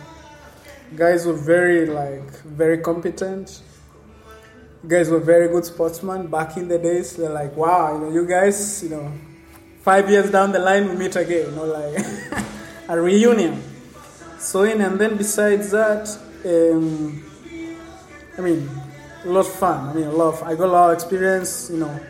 Guys 0.94 1.26
were 1.26 1.32
very, 1.32 1.86
like, 1.86 2.30
very 2.42 2.78
competent. 2.78 3.62
Guys 4.86 5.10
were 5.10 5.18
very 5.18 5.48
good 5.48 5.64
sportsmen 5.64 6.28
back 6.28 6.56
in 6.56 6.68
the 6.68 6.78
days. 6.78 7.16
They're 7.16 7.30
like, 7.30 7.56
wow, 7.56 7.94
you 7.94 8.00
know, 8.00 8.12
you 8.12 8.26
guys, 8.26 8.82
you 8.84 8.90
know, 8.90 9.12
five 9.80 10.08
years 10.08 10.30
down 10.30 10.52
the 10.52 10.60
line 10.60 10.88
we 10.88 10.96
meet 10.96 11.16
again, 11.16 11.50
you 11.50 11.56
know, 11.56 11.64
like 11.64 12.04
a 12.88 13.00
reunion. 13.00 13.62
So 14.38 14.62
in 14.62 14.80
and 14.80 14.98
then 15.00 15.16
besides 15.16 15.70
that, 15.72 16.08
um, 16.44 17.24
I 18.38 18.40
mean, 18.40 18.68
a 19.24 19.28
lot 19.28 19.40
of 19.40 19.52
fun. 19.52 19.88
I 19.88 19.92
mean, 19.92 20.06
a 20.06 20.12
lot 20.12 20.34
of, 20.34 20.42
I 20.42 20.54
got 20.54 20.68
a 20.68 20.72
lot 20.72 20.90
of 20.90 20.94
experience. 20.94 21.70
You 21.70 21.78
know, 21.78 22.00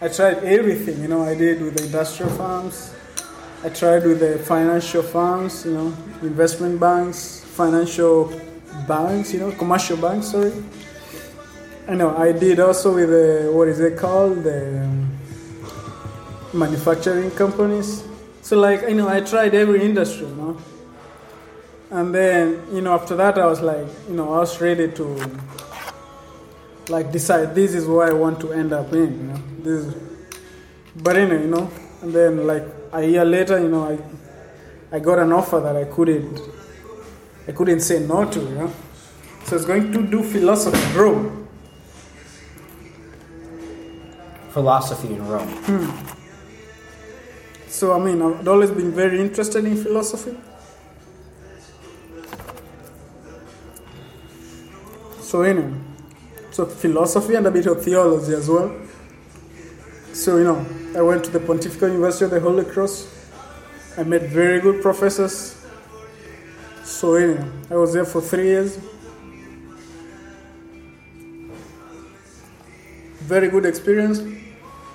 I 0.00 0.08
tried 0.08 0.44
everything. 0.44 1.02
You 1.02 1.08
know, 1.08 1.22
I 1.22 1.34
did 1.34 1.60
with 1.60 1.76
the 1.76 1.84
industrial 1.84 2.32
firms. 2.32 2.94
I 3.62 3.68
tried 3.68 4.04
with 4.04 4.20
the 4.20 4.38
financial 4.38 5.02
firms. 5.02 5.66
You 5.66 5.74
know, 5.74 5.96
investment 6.22 6.80
banks, 6.80 7.41
financial 7.54 8.32
banks. 8.88 9.32
You 9.32 9.40
know, 9.40 9.52
commercial 9.52 9.96
banks. 9.96 10.28
Sorry. 10.32 10.52
I 11.88 11.94
know. 11.94 12.16
I 12.16 12.32
did 12.32 12.60
also 12.60 12.94
with 12.94 13.10
the 13.10 13.50
what 13.52 13.68
is 13.68 13.80
it 13.80 13.98
called 13.98 14.44
the 14.44 14.82
um, 14.82 15.18
manufacturing 16.52 17.30
companies. 17.32 18.04
So 18.42 18.58
like 18.58 18.82
you 18.82 18.94
know, 18.94 19.08
I 19.08 19.20
tried 19.20 19.54
every 19.54 19.82
industry. 19.82 20.26
You 20.26 20.34
know. 20.34 20.56
And 21.92 22.14
then, 22.14 22.62
you 22.72 22.80
know, 22.80 22.94
after 22.94 23.14
that, 23.16 23.36
I 23.36 23.44
was 23.44 23.60
like, 23.60 23.86
you 24.08 24.14
know, 24.16 24.32
I 24.32 24.38
was 24.38 24.58
ready 24.62 24.90
to, 24.92 25.04
like, 26.88 27.12
decide 27.12 27.54
this 27.54 27.74
is 27.74 27.84
where 27.86 28.08
I 28.08 28.14
want 28.14 28.40
to 28.40 28.54
end 28.54 28.72
up 28.72 28.90
in, 28.94 29.12
you 29.12 29.26
know. 29.28 29.38
This 29.58 29.84
is, 29.84 29.94
but 30.96 31.16
anyway, 31.16 31.42
you 31.42 31.48
know, 31.48 31.70
and 32.00 32.14
then, 32.14 32.46
like, 32.46 32.64
a 32.94 33.04
year 33.04 33.26
later, 33.26 33.60
you 33.60 33.68
know, 33.68 33.84
I, 33.92 34.96
I 34.96 35.00
got 35.00 35.18
an 35.18 35.34
offer 35.34 35.60
that 35.60 35.76
I 35.76 35.84
couldn't, 35.84 36.40
I 37.48 37.52
couldn't 37.52 37.80
say 37.80 38.00
no 38.06 38.24
to, 38.30 38.40
you 38.40 38.48
know. 38.50 38.72
So 39.44 39.52
I 39.52 39.54
was 39.54 39.64
going 39.64 39.92
to 39.92 40.02
do 40.06 40.22
philosophy 40.22 40.78
in 40.78 40.96
Rome. 40.96 41.48
Philosophy 44.50 45.14
in 45.14 45.26
Rome. 45.26 45.48
Hmm. 45.48 45.90
So, 47.68 47.92
I 47.92 47.98
mean, 47.98 48.22
I've 48.22 48.46
always 48.46 48.70
been 48.70 48.92
very 48.92 49.20
interested 49.20 49.64
in 49.64 49.76
philosophy. 49.76 50.36
So 55.32 55.40
anyway, 55.40 55.72
so 56.50 56.66
philosophy 56.66 57.36
and 57.36 57.46
a 57.46 57.50
bit 57.50 57.64
of 57.64 57.82
theology 57.82 58.34
as 58.34 58.50
well. 58.50 58.70
So 60.12 60.36
you 60.36 60.44
know, 60.44 60.66
I 60.94 61.00
went 61.00 61.24
to 61.24 61.30
the 61.30 61.40
Pontifical 61.40 61.88
University 61.88 62.26
of 62.26 62.32
the 62.32 62.40
Holy 62.40 62.66
Cross. 62.66 63.08
I 63.96 64.02
met 64.02 64.28
very 64.28 64.60
good 64.60 64.82
professors. 64.82 65.61
So 66.84 67.16
I 67.70 67.74
was 67.74 67.92
there 67.92 68.04
for 68.04 68.20
three 68.20 68.46
years. 68.46 68.78
Very 73.20 73.48
good 73.48 73.66
experience. 73.66 74.20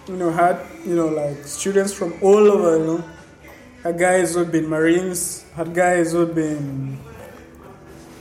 You 0.08 0.16
know, 0.16 0.32
had 0.32 0.60
you 0.86 0.96
know 0.96 1.08
like 1.08 1.46
students 1.46 1.94
from 1.94 2.14
all 2.22 2.52
over. 2.52 2.78
You 2.78 2.86
know, 2.86 3.04
had 3.84 3.98
guys 4.00 4.36
who'd 4.36 4.52
been 4.52 4.68
Marines, 4.68 5.44
had 5.56 5.74
guys 5.74 6.12
who'd 6.12 6.36
been, 6.36 6.98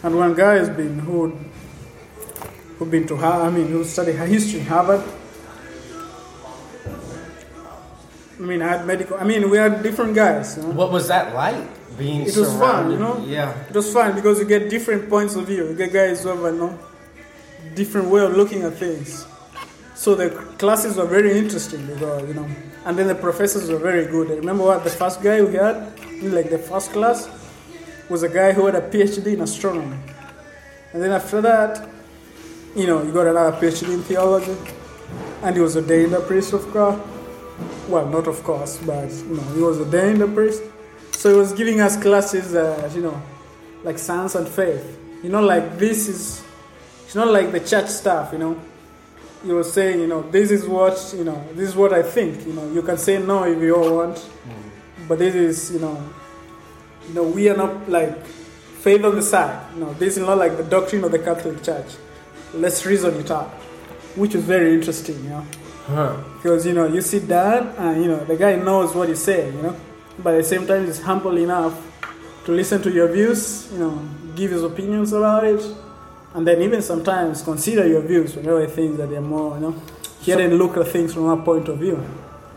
had 0.03 0.15
one 0.15 0.35
guy 0.35 0.59
who's 0.59 0.71
been 0.71 0.99
who 0.99 1.37
who've 2.79 2.91
been 2.91 3.07
to 3.09 3.17
Harvard, 3.17 3.53
I 3.53 3.57
mean, 3.57 3.69
who 3.69 3.85
studied 3.85 4.17
history 4.17 4.61
in 4.61 4.67
Harvard. 4.67 5.03
I 8.39 8.43
mean, 8.43 8.61
I 8.61 8.69
had 8.69 8.87
medical, 8.87 9.17
I 9.17 9.25
mean, 9.25 9.49
we 9.49 9.57
had 9.57 9.83
different 9.83 10.15
guys. 10.15 10.57
You 10.57 10.65
know? 10.65 10.71
What 10.71 10.93
was 10.93 11.09
that 11.09 11.35
like? 11.35 11.76
Being 11.99 12.23
It 12.23 12.37
was 12.37 12.53
fun, 12.59 12.91
you 12.91 12.99
know? 12.99 13.25
Yeah. 13.27 13.55
It 13.69 13.75
was 13.75 13.93
fun 13.93 14.15
because 14.15 14.39
you 14.39 14.45
get 14.45 14.69
different 14.69 15.09
points 15.09 15.35
of 15.35 15.47
view. 15.47 15.69
You 15.69 15.75
get 15.75 15.93
guys 15.93 16.23
who 16.23 16.29
have 16.29 16.45
a 16.45 16.53
you 16.53 16.59
know, 16.59 16.79
different 17.75 18.09
way 18.09 18.23
of 18.23 18.37
looking 18.37 18.63
at 18.63 18.75
things. 18.75 19.27
So 19.95 20.15
the 20.15 20.31
classes 20.59 20.97
were 20.97 21.07
very 21.07 21.39
interesting 21.39 21.87
because, 21.87 22.29
you 22.29 22.35
know, 22.35 22.47
and 22.85 22.99
then 22.99 23.09
the 23.09 23.15
professors 23.15 23.71
were 23.71 23.79
very 23.79 24.05
good. 24.07 24.31
I 24.31 24.35
remember 24.35 24.65
what 24.65 24.85
the 24.85 24.91
first 24.91 25.23
guy 25.23 25.43
we 25.43 25.55
had, 25.55 25.93
in 26.21 26.35
like 26.35 26.51
the 26.51 26.59
first 26.59 26.93
class, 26.93 27.29
was 28.09 28.23
a 28.23 28.29
guy 28.29 28.53
who 28.53 28.67
had 28.67 28.75
a 28.75 28.83
PhD 28.83 29.27
in 29.35 29.41
astronomy. 29.41 29.97
And 30.93 31.03
then 31.03 31.13
after 31.13 31.41
that, 31.41 31.89
you 32.77 32.87
know, 32.87 33.03
he 33.03 33.11
got 33.11 33.27
another 33.27 33.57
PhD 33.57 33.95
in 33.95 34.03
theology, 34.03 34.57
and 35.43 35.57
he 35.57 35.63
was 35.63 35.77
ordained 35.77 36.13
a 36.13 36.21
priest 36.21 36.53
of 36.53 36.71
God. 36.73 37.03
Well, 37.89 38.07
not 38.07 38.27
of 38.27 38.43
course, 38.45 38.79
but 38.85 39.11
you 39.11 39.37
know, 39.37 39.43
he 39.55 39.61
was 39.61 39.79
ordained 39.79 40.23
a 40.23 40.29
priest. 40.29 40.63
So 41.17 41.31
he 41.31 41.37
was 41.37 41.55
giving 41.55 41.81
us 41.81 41.97
classes 41.97 42.53
that 42.53 42.95
you 42.95 43.01
know, 43.01 43.23
like 43.83 43.99
science 43.99 44.35
and 44.35 44.47
faith. 44.47 44.99
You 45.23 45.31
know, 45.31 45.41
like 45.41 45.79
this 45.79 46.09
is, 46.09 46.45
it's 47.07 47.15
not 47.15 47.29
like 47.29 47.53
the 47.53 47.61
church 47.61 47.89
stuff. 47.89 48.35
You 48.35 48.39
know, 48.39 48.61
he 49.43 49.51
was 49.51 49.73
saying, 49.73 49.99
you 49.99 50.09
know, 50.09 50.21
this 50.31 50.51
is 50.51 50.67
what 50.67 51.15
you 51.17 51.25
know, 51.25 51.43
this 51.55 51.71
is 51.71 51.75
what 51.75 51.95
I 51.95 52.03
think. 52.03 52.47
You 52.47 52.53
know, 52.53 52.71
you 52.71 52.83
can 52.83 52.99
say 52.99 53.19
no 53.19 53.45
if 53.45 53.59
you 53.63 53.75
all 53.75 53.97
want, 53.97 54.29
but 55.09 55.19
this 55.19 55.35
is, 55.35 55.73
you 55.73 55.79
know, 55.79 56.07
you 57.09 57.15
know, 57.15 57.23
we 57.23 57.49
are 57.49 57.57
not 57.57 57.89
like 57.89 58.23
faith 58.27 59.03
on 59.03 59.15
the 59.15 59.23
side. 59.23 59.75
You 59.75 59.81
know, 59.81 59.95
this 59.95 60.19
is 60.19 60.23
not 60.23 60.37
like 60.37 60.59
the 60.59 60.65
doctrine 60.65 61.03
of 61.03 61.13
the 61.13 61.19
Catholic 61.19 61.63
Church. 61.63 61.95
Let's 62.53 62.85
reason 62.85 63.15
it 63.19 63.31
out, 63.31 63.49
which 64.17 64.35
is 64.35 64.45
very 64.45 64.75
interesting. 64.75 65.25
You 65.25 65.31
know. 65.31 65.47
Huh. 65.87 66.17
Because 66.37 66.67
you 66.67 66.75
know, 66.75 66.87
you 66.87 67.01
sit 67.01 67.27
down 67.27 67.69
and 67.79 68.03
you 68.03 68.09
know 68.09 68.23
the 68.23 68.37
guy 68.37 68.57
knows 68.57 68.95
what 68.95 69.09
he's 69.09 69.23
saying, 69.23 69.57
you 69.57 69.63
know, 69.63 69.77
but 70.19 70.35
at 70.35 70.39
the 70.39 70.45
same 70.45 70.67
time 70.67 70.87
he's 70.87 71.01
humble 71.03 71.37
enough 71.39 71.75
to 72.45 72.53
listen 72.53 72.81
to 72.83 72.91
your 72.91 73.09
views, 73.09 73.69
you 73.73 73.79
know, 73.79 74.01
give 74.35 74.51
his 74.51 74.63
opinions 74.63 75.13
about 75.13 75.45
it, 75.45 75.63
and 76.35 76.47
then 76.47 76.63
even 76.63 76.83
sometimes 76.83 77.43
consider 77.43 77.87
your 77.87 78.03
views 78.03 78.37
whenever 78.37 78.61
he 78.61 78.67
thinks 78.67 78.99
that 78.99 79.09
they're 79.11 79.21
more, 79.21 79.55
you 79.57 79.61
know, 79.63 79.75
hear 80.21 80.39
and 80.41 80.57
look 80.59 80.77
at 80.77 80.89
things 80.89 81.13
from 81.15 81.27
a 81.29 81.37
point 81.43 81.69
of 81.69 81.79
view. 81.79 82.03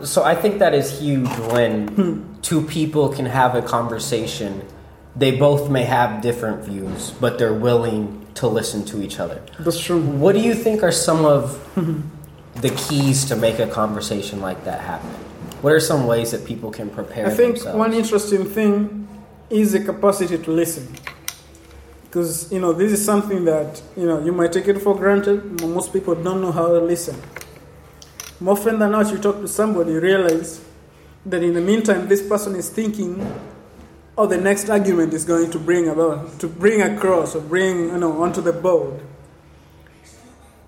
So 0.04 0.24
I 0.24 0.36
think 0.36 0.60
that 0.60 0.74
is 0.74 1.00
huge 1.00 1.28
when 1.52 1.88
Hmm. 1.90 2.22
two 2.42 2.62
people 2.62 3.10
can 3.10 3.26
have 3.26 3.56
a 3.56 3.62
conversation. 3.62 4.62
They 5.16 5.32
both 5.32 5.70
may 5.70 5.84
have 5.84 6.22
different 6.22 6.64
views, 6.64 7.12
but 7.20 7.38
they're 7.38 7.54
willing 7.54 8.26
to 8.36 8.48
listen 8.48 8.86
to 8.86 9.02
each 9.02 9.20
other. 9.20 9.42
That's 9.60 9.80
true. 9.80 10.00
What 10.00 10.36
do 10.36 10.42
you 10.42 10.54
think 10.54 10.84
are 10.84 10.92
some 10.92 11.26
of 11.26 11.60
the 12.62 12.70
keys 12.70 13.26
to 13.26 13.36
make 13.36 13.60
a 13.60 13.68
conversation 13.68 14.40
like 14.40 14.64
that 14.66 14.80
happen? 14.82 15.10
What 15.62 15.74
are 15.74 15.80
some 15.80 16.08
ways 16.08 16.32
that 16.32 16.46
people 16.46 16.72
can 16.72 16.90
prepare 16.90 17.28
I 17.28 17.32
think 17.32 17.56
themselves? 17.56 17.78
one 17.78 17.94
interesting 17.94 18.46
thing 18.46 19.08
is 19.50 19.74
the 19.74 19.84
capacity 19.84 20.38
to 20.38 20.52
listen. 20.52 20.88
Because 22.04 22.52
you 22.52 22.60
know 22.60 22.72
this 22.72 22.92
is 22.92 23.04
something 23.04 23.46
that 23.46 23.82
you 23.98 24.06
know 24.06 24.24
you 24.24 24.32
might 24.32 24.54
take 24.54 24.68
it 24.68 24.82
for 24.82 24.96
granted. 24.96 25.62
Most 25.62 25.92
people 25.92 26.16
don't 26.16 26.42
know 26.42 26.52
how 26.52 26.68
to 26.68 26.80
listen. 26.80 27.22
More 28.40 28.58
often 28.58 28.80
than 28.80 28.92
not, 28.92 29.12
you 29.12 29.18
talk 29.18 29.42
to 29.42 29.48
somebody, 29.48 29.92
you 29.92 30.00
realize 30.00 30.64
that 31.26 31.44
in 31.44 31.54
the 31.54 31.62
meantime, 31.62 32.08
this 32.08 32.26
person 32.26 32.56
is 32.56 32.70
thinking 32.70 33.20
of 34.18 34.30
the 34.30 34.38
next 34.38 34.70
argument 34.70 35.14
is 35.14 35.26
going 35.26 35.52
to 35.52 35.60
bring 35.60 35.90
about, 35.90 36.40
to 36.40 36.48
bring 36.48 36.82
across 36.82 37.36
or 37.36 37.42
bring 37.42 37.90
you 37.90 37.98
know 37.98 38.24
onto 38.24 38.40
the 38.42 38.54
board, 38.54 39.02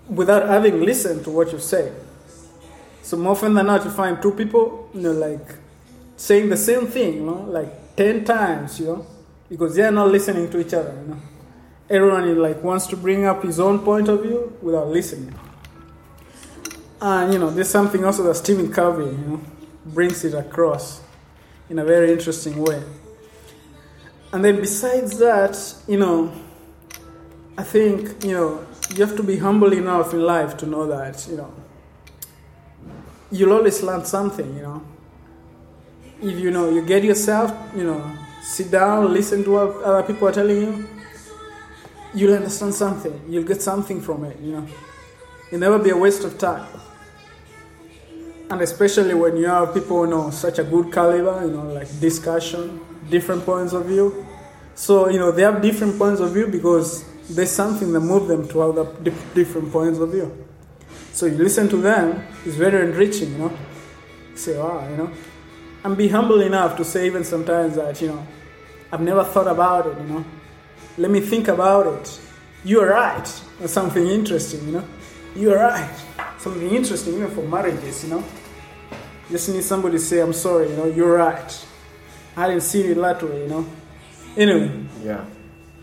without 0.09 0.49
having 0.49 0.81
listened 0.81 1.23
to 1.23 1.29
what 1.29 1.51
you 1.53 1.59
say. 1.59 1.93
So 3.01 3.17
more 3.17 3.33
often 3.33 3.53
than 3.53 3.67
not, 3.67 3.83
you 3.83 3.91
find 3.91 4.21
two 4.21 4.31
people, 4.31 4.89
you 4.93 5.01
know, 5.01 5.11
like 5.11 5.55
saying 6.17 6.49
the 6.49 6.57
same 6.57 6.87
thing, 6.87 7.15
you 7.15 7.25
know, 7.25 7.45
like 7.49 7.95
ten 7.95 8.23
times, 8.23 8.79
you 8.79 8.85
know, 8.87 9.07
because 9.49 9.75
they 9.75 9.83
are 9.83 9.91
not 9.91 10.09
listening 10.09 10.49
to 10.51 10.59
each 10.59 10.73
other. 10.73 10.93
You 11.01 11.13
know, 11.13 11.21
everyone 11.89 12.37
like 12.39 12.63
wants 12.63 12.87
to 12.87 12.97
bring 12.97 13.25
up 13.25 13.43
his 13.43 13.59
own 13.59 13.79
point 13.79 14.07
of 14.07 14.21
view 14.21 14.57
without 14.61 14.87
listening. 14.87 15.33
And 17.01 17.33
you 17.33 17.39
know, 17.39 17.49
there's 17.49 17.69
something 17.69 18.05
also 18.05 18.23
that 18.23 18.35
Stephen 18.35 18.71
Covey, 18.71 19.05
you 19.05 19.11
know, 19.11 19.41
brings 19.85 20.23
it 20.23 20.33
across 20.33 21.01
in 21.69 21.79
a 21.79 21.85
very 21.85 22.11
interesting 22.11 22.61
way. 22.61 22.83
And 24.31 24.45
then 24.45 24.61
besides 24.61 25.17
that, 25.17 25.57
you 25.87 25.97
know, 25.97 26.31
I 27.57 27.63
think 27.63 28.23
you 28.23 28.33
know 28.33 28.65
you 28.95 29.05
have 29.05 29.15
to 29.17 29.23
be 29.23 29.37
humble 29.37 29.73
enough 29.73 30.13
in 30.13 30.21
life 30.21 30.57
to 30.57 30.65
know 30.65 30.87
that 30.87 31.27
you 31.29 31.37
know 31.37 31.53
you'll 33.31 33.53
always 33.53 33.81
learn 33.81 34.05
something, 34.05 34.55
you 34.55 34.61
know. 34.61 34.81
If 36.21 36.37
you 36.39 36.51
know 36.51 36.69
you 36.69 36.85
get 36.85 37.03
yourself, 37.03 37.51
you 37.75 37.83
know, 37.83 38.17
sit 38.43 38.69
down, 38.69 39.11
listen 39.11 39.43
to 39.43 39.51
what 39.51 39.83
other 39.83 40.03
people 40.03 40.27
are 40.27 40.31
telling 40.31 40.61
you, 40.61 40.87
you'll 42.13 42.35
understand 42.35 42.73
something. 42.73 43.21
You'll 43.27 43.43
get 43.43 43.61
something 43.61 44.01
from 44.01 44.25
it, 44.25 44.39
you 44.39 44.53
know. 44.53 44.67
It'll 45.47 45.59
never 45.59 45.79
be 45.79 45.89
a 45.89 45.97
waste 45.97 46.23
of 46.23 46.37
time. 46.37 46.67
And 48.49 48.61
especially 48.61 49.13
when 49.13 49.37
you 49.37 49.45
have 49.45 49.73
people, 49.73 50.05
you 50.05 50.11
know, 50.11 50.29
such 50.29 50.59
a 50.59 50.63
good 50.63 50.91
caliber, 50.91 51.45
you 51.45 51.51
know, 51.51 51.71
like 51.71 51.87
discussion, 51.99 52.81
different 53.09 53.45
points 53.45 53.73
of 53.73 53.85
view. 53.85 54.25
So, 54.75 55.09
you 55.09 55.19
know, 55.19 55.31
they 55.31 55.43
have 55.43 55.61
different 55.61 55.97
points 55.97 56.19
of 56.19 56.33
view 56.33 56.47
because 56.47 57.05
there's 57.29 57.51
something 57.51 57.93
that 57.93 58.01
moves 58.01 58.27
them 58.27 58.47
to 58.49 58.61
other 58.61 58.93
di- 59.01 59.13
different 59.33 59.71
points 59.71 59.99
of 59.99 60.11
view. 60.11 60.45
So 61.13 61.25
you 61.25 61.35
listen 61.37 61.67
to 61.69 61.77
them, 61.77 62.25
it's 62.45 62.55
very 62.55 62.89
enriching, 62.89 63.33
you 63.33 63.37
know. 63.39 63.51
You 64.31 64.37
say, 64.37 64.57
wow, 64.57 64.87
you 64.89 64.97
know. 64.97 65.11
And 65.83 65.97
be 65.97 66.07
humble 66.07 66.41
enough 66.41 66.77
to 66.77 66.85
say 66.85 67.05
even 67.07 67.23
sometimes 67.23 67.75
that, 67.75 68.01
you 68.01 68.09
know, 68.09 68.25
I've 68.91 69.01
never 69.01 69.23
thought 69.23 69.47
about 69.47 69.87
it, 69.87 69.97
you 69.97 70.03
know. 70.05 70.25
Let 70.97 71.11
me 71.11 71.19
think 71.21 71.47
about 71.47 71.87
it. 71.87 72.19
You're 72.63 72.89
right. 72.91 73.25
That's 73.59 73.73
something 73.73 74.05
interesting, 74.07 74.65
you 74.67 74.71
know. 74.73 74.83
You're 75.35 75.57
right. 75.57 75.89
Something 76.39 76.69
interesting, 76.69 77.15
even 77.15 77.31
for 77.31 77.43
marriages, 77.43 78.03
you 78.03 78.11
know. 78.11 78.23
Just 79.29 79.49
need 79.49 79.63
somebody 79.63 79.97
to 79.97 80.03
say, 80.03 80.19
I'm 80.21 80.33
sorry, 80.33 80.69
you 80.69 80.75
know, 80.75 80.85
you're 80.85 81.15
right. 81.17 81.65
I 82.35 82.47
didn't 82.47 82.63
see 82.63 82.81
it 82.83 82.95
that 82.95 83.21
way, 83.23 83.43
you 83.43 83.47
know. 83.49 83.65
Anyway, 84.37 84.71
Yeah. 85.03 85.25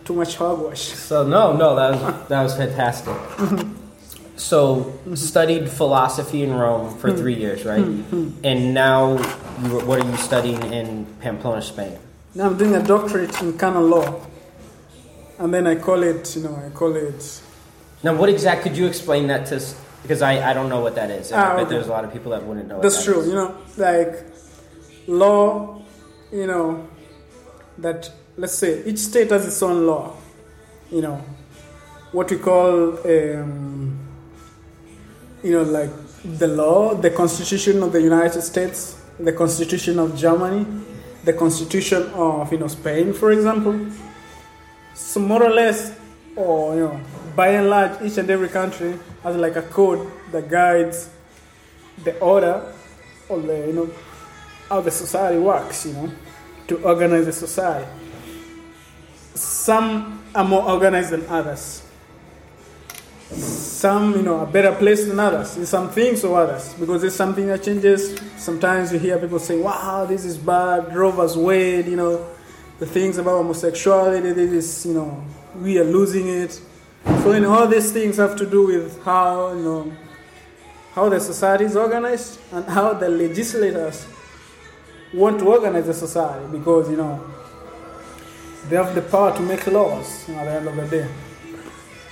too 0.04 0.14
much 0.14 0.36
hogwash. 0.36 0.80
So 0.80 1.26
no, 1.26 1.54
no, 1.56 1.74
that 1.76 1.90
was 1.92 2.28
that 2.28 2.42
was 2.42 2.56
fantastic. 2.56 3.14
so 4.38 4.98
studied 5.14 5.68
philosophy 5.68 6.42
in 6.42 6.54
Rome 6.54 6.96
for 6.98 7.12
three 7.12 7.34
years, 7.34 7.64
right? 7.64 7.84
And 8.44 8.72
now, 8.72 9.18
you, 9.62 9.80
what 9.80 10.00
are 10.00 10.08
you 10.08 10.16
studying 10.16 10.62
in 10.72 11.06
Pamplona, 11.20 11.60
Spain? 11.60 11.98
Now 12.34 12.46
I'm 12.46 12.56
doing 12.56 12.74
a 12.74 12.82
doctorate 12.82 13.40
in 13.42 13.58
canon 13.58 13.90
law. 13.90 14.20
And 15.38 15.52
then 15.52 15.66
I 15.66 15.76
call 15.76 16.02
it, 16.02 16.34
you 16.36 16.42
know, 16.42 16.56
I 16.56 16.70
call 16.70 16.96
it 16.96 17.42
Now, 18.02 18.14
what 18.14 18.28
exactly 18.28 18.70
could 18.70 18.78
you 18.78 18.86
explain 18.86 19.26
that 19.28 19.46
to? 19.46 19.60
Because 20.02 20.22
I, 20.22 20.50
I 20.50 20.54
don't 20.54 20.68
know 20.68 20.80
what 20.80 20.94
that 20.94 21.10
is. 21.10 21.32
Ah, 21.32 21.56
okay. 21.56 21.68
there's 21.68 21.88
a 21.88 21.90
lot 21.90 22.04
of 22.04 22.12
people 22.12 22.30
that 22.32 22.44
wouldn't 22.44 22.68
know. 22.68 22.76
What 22.76 22.82
That's 22.82 23.04
that 23.04 23.12
true. 23.12 23.20
is. 23.20 23.28
You 23.28 23.34
know, 23.34 23.56
like 23.76 24.24
law, 25.08 25.82
you 26.32 26.46
know, 26.46 26.88
that 27.78 28.10
let's 28.36 28.54
say 28.54 28.84
each 28.84 28.98
state 28.98 29.30
has 29.30 29.46
its 29.46 29.62
own 29.62 29.86
law. 29.86 30.16
You 30.90 31.02
know, 31.02 31.24
what 32.12 32.30
we 32.30 32.38
call, 32.38 32.98
um, 33.04 33.98
you 35.42 35.52
know, 35.52 35.62
like 35.62 35.90
the 36.24 36.48
law, 36.48 36.94
the 36.94 37.10
Constitution 37.10 37.82
of 37.82 37.92
the 37.92 38.02
United 38.02 38.42
States, 38.42 39.00
the 39.18 39.32
Constitution 39.32 39.98
of 39.98 40.16
Germany, 40.16 40.66
the 41.24 41.32
Constitution 41.32 42.02
of 42.14 42.52
you 42.52 42.58
know 42.58 42.68
Spain, 42.68 43.12
for 43.12 43.32
example. 43.32 43.86
So 44.94 45.20
more 45.20 45.42
or 45.42 45.50
less, 45.50 45.98
or 46.36 46.74
you 46.74 46.80
know, 46.80 47.00
by 47.36 47.48
and 47.48 47.70
large, 47.70 48.02
each 48.02 48.18
and 48.18 48.28
every 48.30 48.48
country 48.48 48.98
has 49.22 49.36
like 49.36 49.56
a 49.56 49.62
code 49.62 50.10
that 50.32 50.48
guides 50.48 51.10
the 52.04 52.18
order 52.20 52.72
or 53.28 53.40
the 53.40 53.66
you 53.66 53.72
know 53.72 53.90
how 54.68 54.80
the 54.80 54.90
society 54.90 55.38
works 55.38 55.86
you 55.86 55.92
know 55.92 56.10
to 56.66 56.76
organize 56.84 57.26
the 57.26 57.32
society 57.32 57.90
some 59.34 60.22
are 60.34 60.44
more 60.44 60.62
organized 60.70 61.10
than 61.10 61.26
others 61.26 61.82
some 63.30 64.14
you 64.16 64.22
know 64.22 64.38
are 64.38 64.46
better 64.46 64.74
placed 64.74 65.06
than 65.08 65.20
others 65.20 65.56
in 65.56 65.66
some 65.66 65.90
things 65.90 66.24
or 66.24 66.40
others 66.40 66.72
because 66.74 67.02
there's 67.02 67.14
something 67.14 67.46
that 67.46 67.62
changes 67.62 68.18
sometimes 68.38 68.92
you 68.92 68.98
hear 68.98 69.18
people 69.18 69.38
say 69.38 69.58
wow 69.58 70.06
this 70.06 70.24
is 70.24 70.38
bad 70.38 70.94
Roe 70.96 71.10
versus 71.10 71.36
Wade 71.36 71.86
you 71.86 71.96
know 71.96 72.26
the 72.78 72.86
things 72.86 73.18
about 73.18 73.36
homosexuality 73.36 74.32
this 74.32 74.50
is 74.50 74.86
you 74.86 74.94
know 74.94 75.22
we 75.56 75.78
are 75.78 75.84
losing 75.84 76.28
it 76.28 76.58
so 77.22 77.32
you 77.32 77.40
know 77.40 77.52
all 77.52 77.66
these 77.66 77.92
things 77.92 78.16
have 78.16 78.34
to 78.36 78.46
do 78.46 78.66
with 78.66 79.02
how 79.02 79.52
you 79.52 79.62
know 79.62 79.92
how 80.94 81.08
the 81.08 81.20
society 81.20 81.64
is 81.64 81.76
organized 81.76 82.40
and 82.52 82.64
how 82.64 82.94
the 82.94 83.08
legislators 83.08 84.06
want 85.12 85.38
to 85.38 85.46
organize 85.46 85.86
the 85.86 85.94
society 85.94 86.46
because 86.50 86.90
you 86.90 86.96
know 86.96 87.22
they 88.68 88.76
have 88.76 88.94
the 88.94 89.02
power 89.02 89.34
to 89.34 89.42
make 89.42 89.66
laws 89.66 90.28
you 90.28 90.34
know, 90.34 90.40
at 90.40 90.44
the 90.44 90.50
end 90.50 90.68
of 90.68 90.76
the 90.76 90.86
day. 90.88 91.08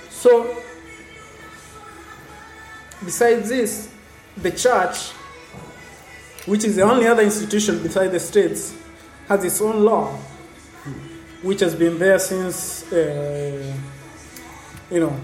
So 0.09 0.57
besides 3.03 3.49
this, 3.49 3.89
the 4.35 4.51
church, 4.51 5.11
which 6.45 6.63
is 6.63 6.75
the 6.75 6.83
only 6.83 7.07
other 7.07 7.23
institution 7.23 7.81
besides 7.81 8.11
the 8.11 8.19
states, 8.19 8.75
has 9.27 9.43
its 9.43 9.61
own 9.61 9.83
law, 9.83 10.13
which 11.41 11.59
has 11.59 11.75
been 11.75 11.97
there 11.99 12.19
since 12.19 12.91
uh, 12.91 13.75
you 14.89 14.99
know 14.99 15.19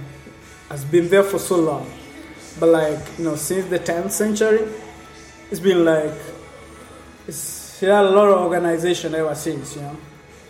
has 0.70 0.84
been 0.86 1.10
there 1.10 1.24
for 1.24 1.40
so 1.40 1.58
long. 1.58 1.90
But 2.60 2.70
like 2.70 3.00
you 3.18 3.26
know 3.26 3.36
since 3.36 3.66
the 3.68 3.80
10th 3.80 4.12
century 4.12 4.68
it's 5.50 5.60
been 5.60 5.86
like 5.86 6.14
it's 7.28 7.82
it 7.82 7.90
had 7.90 8.06
a 8.06 8.10
lot 8.10 8.30
of 8.30 8.40
organization 8.42 9.16
ever 9.16 9.36
since 9.36 9.76
you 9.76 9.82
know. 9.82 9.98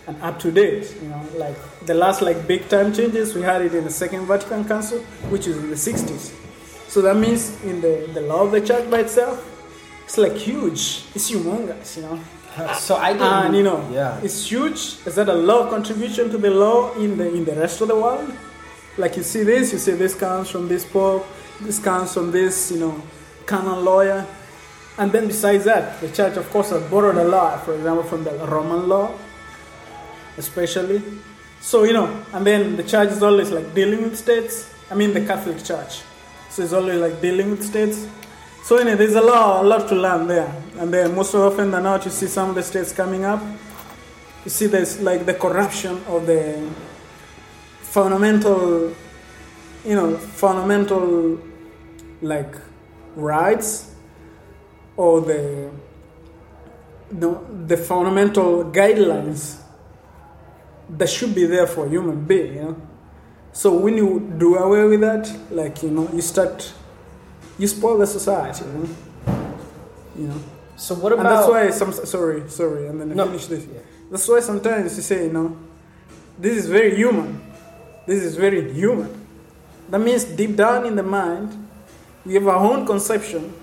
And 0.06 0.22
up 0.22 0.38
to 0.40 0.52
date 0.52 0.94
you 1.02 1.08
know 1.08 1.26
like 1.36 1.56
the 1.86 1.94
last 1.94 2.22
like 2.22 2.46
big 2.46 2.68
time 2.68 2.94
changes 2.94 3.34
we 3.34 3.42
had 3.42 3.62
it 3.62 3.74
in 3.74 3.86
the 3.86 3.90
second 3.90 4.26
vatican 4.26 4.66
council 4.66 5.00
which 5.30 5.48
is 5.48 5.56
in 5.56 5.70
the 5.70 5.78
60s 5.78 6.34
so 6.94 7.02
that 7.08 7.18
means 7.26 7.42
in 7.70 7.76
the, 7.86 7.94
the 8.18 8.22
law 8.32 8.42
of 8.46 8.52
the 8.56 8.62
church 8.70 8.86
by 8.94 9.00
itself 9.08 9.38
it's 10.06 10.18
like 10.18 10.36
huge. 10.50 10.82
It's 11.16 11.28
humongous 11.32 11.90
you 11.98 12.04
know? 12.08 12.20
So 12.88 12.92
I 13.08 13.14
didn't. 13.14 13.34
and 13.46 13.56
you 13.60 13.64
know 13.70 13.80
Yeah. 14.00 14.20
it's 14.28 14.40
huge. 14.52 14.80
Is 15.08 15.16
that 15.20 15.28
a 15.30 15.34
law 15.50 15.62
contribution 15.76 16.30
to 16.34 16.38
the 16.46 16.52
law 16.66 16.94
in 17.06 17.18
the 17.20 17.28
in 17.38 17.44
the 17.50 17.56
rest 17.64 17.82
of 17.82 17.88
the 17.88 17.96
world? 18.06 18.30
Like 19.04 19.14
you 19.18 19.24
see 19.32 19.44
this 19.52 19.66
you 19.74 19.80
see 19.86 19.96
this 20.04 20.14
comes 20.26 20.48
from 20.54 20.68
this 20.74 20.84
pope 20.96 21.26
this 21.68 21.80
comes 21.90 22.10
from 22.16 22.28
this 22.38 22.56
you 22.74 22.80
know 22.84 22.94
canon 23.52 23.80
lawyer. 23.90 24.20
And 25.00 25.08
then 25.16 25.26
besides 25.34 25.64
that 25.72 25.86
the 26.02 26.10
church 26.20 26.36
of 26.42 26.46
course 26.54 26.70
has 26.76 26.84
borrowed 26.94 27.18
a 27.26 27.28
lot 27.38 27.66
for 27.66 27.74
example 27.78 28.04
from 28.12 28.22
the 28.28 28.34
roman 28.56 28.84
law 28.94 29.08
especially. 30.38 31.02
So 31.62 31.84
you 31.86 31.94
know 31.94 32.08
and 32.34 32.46
then 32.46 32.76
the 32.76 32.84
church 32.84 33.10
is 33.18 33.24
always 33.24 33.50
like 33.52 33.74
dealing 33.74 34.02
with 34.04 34.16
states. 34.18 34.56
I 34.92 34.96
mean 34.96 35.12
the 35.14 35.26
catholic 35.26 35.64
church 35.64 35.94
so 36.54 36.64
it's 36.64 36.74
always 36.74 37.00
like 37.00 37.22
dealing 37.22 37.52
with 37.52 37.64
states 37.64 38.08
so 38.64 38.78
anyway, 38.78 38.96
there's 38.96 39.16
a 39.16 39.22
lot, 39.22 39.66
a 39.66 39.68
lot 39.68 39.90
to 39.90 39.96
learn 39.96 40.26
there. 40.26 40.50
And 40.78 40.94
then 40.94 41.14
most 41.14 41.36
often 41.36 41.70
than 41.70 41.84
not, 41.84 42.06
you 42.06 42.12
see 42.12 42.28
some 42.28 42.48
of 42.52 42.56
the 42.56 42.64
states 42.64 42.94
coming 42.94 43.26
up. 43.26 43.44
You 44.46 44.50
see 44.50 44.68
there's 44.68 45.02
like 45.02 45.26
the 45.26 45.34
corruption 45.34 46.02
of 46.08 46.26
the 46.26 46.70
fundamental, 47.82 48.96
you 49.84 49.96
know, 49.96 50.18
fundamental 50.18 51.42
like 52.22 52.56
rights 53.18 53.94
or 54.96 55.20
the 55.20 55.70
no, 57.12 57.46
the 57.68 57.76
fundamental 57.76 58.64
guidelines 58.72 59.60
that 60.90 61.10
should 61.10 61.36
be 61.36 61.46
there 61.46 61.68
for 61.68 61.86
human 61.90 62.24
being, 62.24 62.54
you 62.54 62.62
know. 62.62 62.82
So 63.54 63.74
when 63.78 63.96
you 63.98 64.20
do 64.38 64.56
away 64.58 64.84
with 64.86 65.02
that, 65.02 65.32
like 65.52 65.84
you 65.84 65.90
know, 65.92 66.10
you 66.14 66.22
start 66.22 66.74
you 67.60 67.68
spoil 67.68 67.98
the 68.00 68.08
society, 68.08 68.66
you 68.66 68.72
know. 68.72 68.90
You 70.18 70.28
know. 70.28 70.40
So 70.76 70.96
what 70.96 71.12
And 71.14 71.22
about? 71.22 71.36
that's 71.36 71.48
why 71.50 71.70
some 71.70 71.94
sorry, 72.06 72.50
sorry, 72.50 72.88
and 72.88 73.00
then 73.00 73.12
I 73.12 73.14
No. 73.14 73.26
finish 73.28 73.46
this. 73.48 73.66
That's 74.10 74.28
why 74.28 74.40
sometimes 74.42 74.96
you 74.98 75.04
say, 75.04 75.26
you 75.26 75.32
know, 75.34 75.56
this 76.40 76.58
is 76.58 76.66
very 76.68 76.96
human. 76.96 77.42
This 78.08 78.24
is 78.24 78.36
very 78.36 78.74
human. 78.74 79.10
That 79.90 80.00
means 80.00 80.24
deep 80.26 80.56
down 80.56 80.86
in 80.86 80.96
the 80.96 81.04
mind, 81.04 81.50
we 82.26 82.34
have 82.34 82.48
our 82.48 82.58
own 82.58 82.86
conception, 82.86 83.54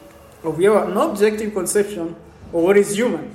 or 0.44 0.52
we 0.52 0.64
have 0.64 0.88
an 0.88 0.96
objective 0.96 1.52
conception 1.52 2.14
of 2.52 2.62
what 2.62 2.76
is 2.76 2.94
human. 2.96 3.34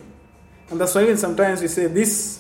And 0.70 0.80
that's 0.80 0.96
why 0.96 1.04
even 1.04 1.18
sometimes 1.18 1.62
we 1.62 1.68
say 1.68 1.88
these 1.88 2.40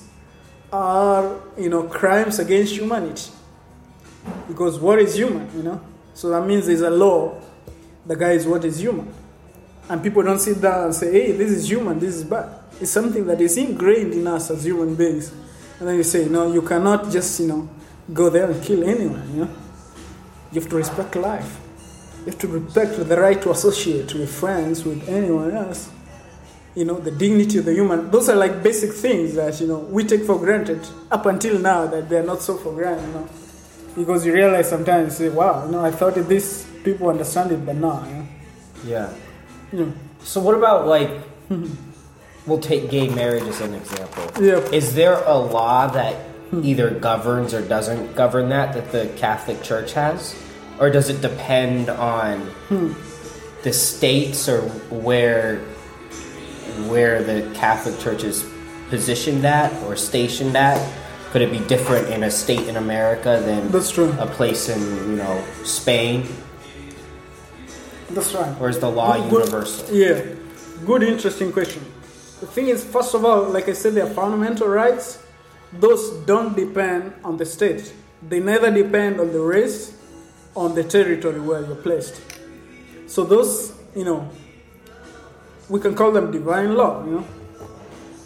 are, 0.71 1.35
you 1.57 1.69
know, 1.69 1.83
crimes 1.83 2.39
against 2.39 2.73
humanity. 2.73 3.29
Because 4.47 4.79
what 4.79 4.99
is 4.99 5.15
human, 5.15 5.49
you 5.55 5.63
know? 5.63 5.81
So 6.13 6.29
that 6.29 6.45
means 6.45 6.67
there's 6.67 6.81
a 6.81 6.89
law 6.89 7.41
that 8.05 8.17
guides 8.17 8.45
what 8.45 8.63
is 8.63 8.79
human. 8.79 9.13
And 9.89 10.01
people 10.01 10.23
don't 10.23 10.39
sit 10.39 10.61
down 10.61 10.85
and 10.85 10.95
say, 10.95 11.11
hey, 11.11 11.31
this 11.33 11.51
is 11.51 11.69
human, 11.69 11.99
this 11.99 12.15
is 12.15 12.23
bad. 12.23 12.49
It's 12.79 12.91
something 12.91 13.25
that 13.27 13.39
is 13.39 13.57
ingrained 13.57 14.13
in 14.13 14.25
us 14.27 14.49
as 14.49 14.65
human 14.65 14.95
beings. 14.95 15.31
And 15.79 15.87
then 15.87 15.95
you 15.95 16.03
say, 16.03 16.25
no, 16.27 16.51
you 16.51 16.61
cannot 16.61 17.11
just, 17.11 17.39
you 17.39 17.47
know, 17.47 17.69
go 18.13 18.29
there 18.29 18.49
and 18.49 18.63
kill 18.63 18.83
anyone, 18.83 19.29
you 19.33 19.41
know? 19.41 19.49
You 20.51 20.61
have 20.61 20.69
to 20.69 20.75
respect 20.77 21.15
life. 21.15 21.59
You 22.19 22.31
have 22.31 22.39
to 22.39 22.47
respect 22.47 22.97
the 23.07 23.19
right 23.19 23.41
to 23.41 23.51
associate 23.51 24.13
with 24.13 24.33
friends, 24.33 24.85
with 24.85 25.07
anyone 25.07 25.51
else. 25.51 25.91
You 26.73 26.85
know, 26.85 26.99
the 26.99 27.11
dignity 27.11 27.59
of 27.59 27.65
the 27.65 27.73
human. 27.73 28.09
Those 28.09 28.29
are 28.29 28.35
like 28.35 28.63
basic 28.63 28.91
things 28.93 29.35
that, 29.35 29.59
you 29.61 29.67
know, 29.67 29.79
we 29.79 30.03
take 30.03 30.23
for 30.23 30.37
granted 30.37 30.85
up 31.11 31.25
until 31.25 31.59
now 31.59 31.87
that 31.87 32.09
they're 32.09 32.23
not 32.23 32.41
so 32.41 32.57
for 32.57 32.73
granted, 32.73 33.05
you 33.07 33.13
know? 33.13 33.29
Because 33.95 34.25
you 34.25 34.33
realize 34.33 34.69
sometimes, 34.69 35.19
you 35.19 35.29
say, 35.29 35.35
wow, 35.35 35.65
you 35.65 35.71
know, 35.71 35.85
I 35.85 35.91
thought 35.91 36.15
that 36.15 36.27
these 36.27 36.67
people 36.83 37.09
understand 37.09 37.51
it, 37.51 37.65
but 37.65 37.75
no, 37.75 38.03
yeah. 38.85 39.13
You 39.71 39.85
know, 39.85 39.93
So 40.23 40.41
what 40.41 40.55
about 40.55 40.87
like 40.87 41.09
we'll 42.45 42.59
take 42.59 42.89
gay 42.89 43.09
marriage 43.09 43.43
as 43.43 43.61
an 43.61 43.73
example. 43.73 44.43
Yeah. 44.43 44.59
Is 44.71 44.95
there 44.95 45.23
a 45.25 45.37
law 45.37 45.87
that 45.87 46.15
hmm. 46.49 46.63
either 46.63 46.91
governs 46.91 47.53
or 47.53 47.61
doesn't 47.67 48.15
govern 48.15 48.49
that 48.49 48.73
that 48.73 48.91
the 48.91 49.07
Catholic 49.17 49.61
Church 49.63 49.93
has, 49.93 50.35
or 50.79 50.89
does 50.89 51.09
it 51.09 51.21
depend 51.21 51.89
on 51.89 52.41
hmm. 52.69 52.93
the 53.63 53.73
states 53.73 54.47
or 54.47 54.61
where 54.91 55.59
where 56.87 57.23
the 57.23 57.49
Catholic 57.55 57.99
Church 57.99 58.23
is 58.23 58.45
positioned 58.89 59.45
at 59.45 59.71
or 59.83 59.95
stationed 59.95 60.55
at? 60.55 60.79
Could 61.35 61.41
it 61.41 61.51
be 61.51 61.59
different 61.67 62.07
in 62.11 62.23
a 62.23 62.31
state 62.31 62.65
in 62.65 62.77
America 62.77 63.43
than 63.45 63.69
That's 63.69 63.91
true. 63.91 64.09
a 64.21 64.25
place 64.25 64.69
in 64.69 64.79
you 65.11 65.17
know 65.17 65.43
Spain, 65.65 66.23
That's 68.09 68.33
right. 68.33 68.55
or 68.61 68.69
is 68.69 68.79
the 68.79 68.89
law 68.89 69.17
Good- 69.17 69.29
good- 69.29 69.39
universal? 69.43 69.93
Yeah, 69.93 70.21
good, 70.85 71.03
interesting 71.03 71.51
question. 71.51 71.83
The 72.39 72.45
thing 72.47 72.69
is, 72.69 72.85
first 72.85 73.13
of 73.15 73.25
all, 73.25 73.43
like 73.51 73.67
I 73.67 73.73
said, 73.73 73.95
their 73.95 74.07
fundamental 74.07 74.69
rights, 74.69 75.17
those 75.77 76.09
don't 76.25 76.55
depend 76.55 77.11
on 77.25 77.35
the 77.35 77.45
state. 77.45 77.91
They 78.25 78.39
neither 78.39 78.71
depend 78.71 79.19
on 79.19 79.33
the 79.33 79.41
race, 79.41 79.91
on 80.55 80.73
the 80.73 80.85
territory 80.85 81.41
where 81.41 81.59
you're 81.65 81.75
placed. 81.75 82.15
So 83.07 83.25
those, 83.25 83.73
you 83.93 84.05
know, 84.05 84.29
we 85.67 85.81
can 85.81 85.95
call 85.95 86.11
them 86.13 86.31
divine 86.31 86.75
law, 86.75 87.03
you 87.03 87.11
know. 87.11 87.25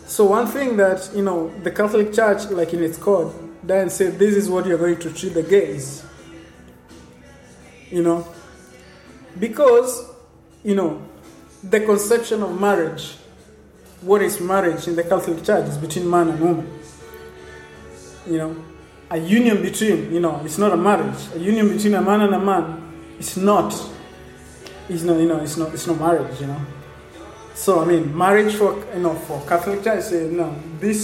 So 0.10 0.26
one 0.26 0.48
thing 0.48 0.76
that, 0.78 1.12
you 1.16 1.22
know, 1.22 1.54
the 1.62 1.70
Catholic 1.70 2.12
Church, 2.12 2.50
like 2.50 2.74
in 2.74 2.84
its 2.84 2.98
code, 2.98 3.32
doesn't 3.64 3.92
say 3.92 4.08
this 4.08 4.36
is 4.36 4.50
what 4.50 4.66
you're 4.66 4.80
going 4.80 4.98
to 4.98 5.14
treat 5.14 5.36
the 5.36 5.44
gays. 5.44 6.04
You 7.92 8.02
know, 8.02 8.28
because 9.38 10.10
you 10.64 10.74
know 10.74 11.00
the 11.64 11.80
conception 11.82 12.42
of 12.42 12.60
marriage 12.60 13.18
what 14.02 14.24
is 14.24 14.40
marriage 14.40 14.88
in 14.88 14.96
the 14.96 15.04
catholic 15.04 15.44
church 15.44 15.68
is 15.68 15.78
between 15.78 16.10
man 16.10 16.30
and 16.30 16.40
woman. 16.40 16.80
You 18.26 18.38
know? 18.38 18.66
A 19.12 19.18
union 19.18 19.62
between 19.62 20.12
you 20.12 20.20
know 20.20 20.42
it's 20.44 20.58
not 20.58 20.72
a 20.72 20.78
marriage. 20.78 21.20
A 21.36 21.40
union 21.40 21.70
between 21.70 21.94
a 21.94 22.02
man 22.02 22.22
and 22.22 22.34
a 22.34 22.40
man 22.40 22.92
it's 23.20 23.38
not 23.38 23.74
it's 24.88 25.04
not 25.04 25.20
you 25.20 25.28
know 25.28 25.38
it's 25.38 25.58
not 25.58 25.74
it's 25.74 25.86
not 25.86 26.00
marriage 26.00 26.42
you 26.42 26.48
know 26.48 26.62
so 27.60 27.82
i 27.82 27.86
mean 27.86 28.04
marriage 28.26 28.54
for 28.56 28.72
you 28.96 29.02
know 29.06 29.16
for 29.28 29.38
catholic 29.48 29.84
church 29.84 30.04
say 30.04 30.22
no 30.30 30.48
this 30.80 31.02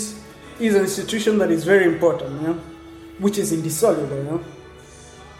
is 0.59 0.75
an 0.75 0.81
institution 0.81 1.37
that 1.37 1.51
is 1.51 1.63
very 1.63 1.85
important 1.93 2.31
you 2.41 2.47
know 2.47 2.57
which 3.19 3.37
is 3.37 3.51
indissoluble 3.51 4.17
you 4.17 4.23
know 4.23 4.43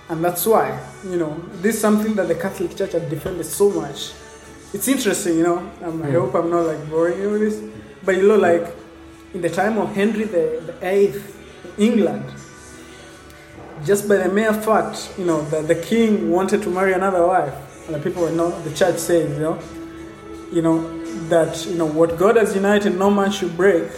and 0.08 0.24
that's 0.24 0.46
why, 0.46 0.80
you 1.04 1.18
know, 1.18 1.36
this 1.62 1.76
is 1.76 1.82
something 1.82 2.14
that 2.16 2.28
the 2.28 2.36
Catholic 2.36 2.76
Church 2.76 2.92
has 2.92 3.10
defended 3.10 3.46
so 3.46 3.72
much. 3.72 4.12
It's 4.72 4.88
interesting, 4.88 5.38
you 5.38 5.44
know. 5.44 5.72
Um, 5.82 6.04
I 6.04 6.12
hope 6.12 6.36
I'm 6.36 6.50
not 6.50 6.68
like 6.68 6.90
boring 6.90 7.20
you 7.20 7.30
with 7.32 7.42
this. 7.42 7.64
But 8.04 8.18
you 8.18 8.28
know, 8.28 8.36
like 8.36 8.68
in 9.34 9.42
the 9.42 9.50
time 9.50 9.80
of 9.80 9.96
Henry 9.96 10.26
the, 10.26 10.62
the 10.64 10.88
Eighth, 10.88 11.32
England, 11.80 12.24
just 13.84 14.08
by 14.08 14.18
the 14.18 14.30
mere 14.30 14.54
fact, 14.54 15.12
you 15.18 15.26
know, 15.26 15.42
that 15.46 15.68
the 15.68 15.76
king 15.76 16.30
wanted 16.30 16.62
to 16.64 16.70
marry 16.70 16.94
another 16.94 17.26
wife, 17.26 17.88
and 17.88 17.96
the 17.96 18.00
people 18.00 18.22
were 18.22 18.32
not, 18.32 18.64
the 18.64 18.74
church 18.76 18.98
says, 18.98 19.32
you 19.32 19.40
know, 19.40 19.60
you 20.54 20.62
know, 20.62 21.05
that, 21.30 21.66
you 21.66 21.76
know, 21.76 21.86
what 21.86 22.18
God 22.18 22.36
has 22.36 22.56
united, 22.56 22.98
no 22.98 23.10
man 23.10 23.32
should 23.32 23.56
break. 23.56 23.90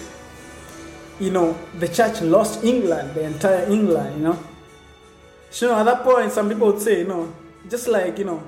You 1.20 1.32
know, 1.32 1.58
the 1.80 1.88
church 1.88 2.22
lost 2.22 2.64
England, 2.64 3.16
the 3.16 3.24
entire 3.24 3.66
England, 3.70 4.18
you 4.18 4.24
know. 4.24 4.40
So 5.50 5.76
at 5.76 5.84
that 5.84 6.04
point, 6.04 6.32
some 6.32 6.50
people 6.50 6.68
would 6.72 6.82
say, 6.82 7.00
you 7.00 7.08
know, 7.08 7.34
just 7.70 7.88
like, 7.88 8.20
you 8.20 8.26
know, 8.26 8.44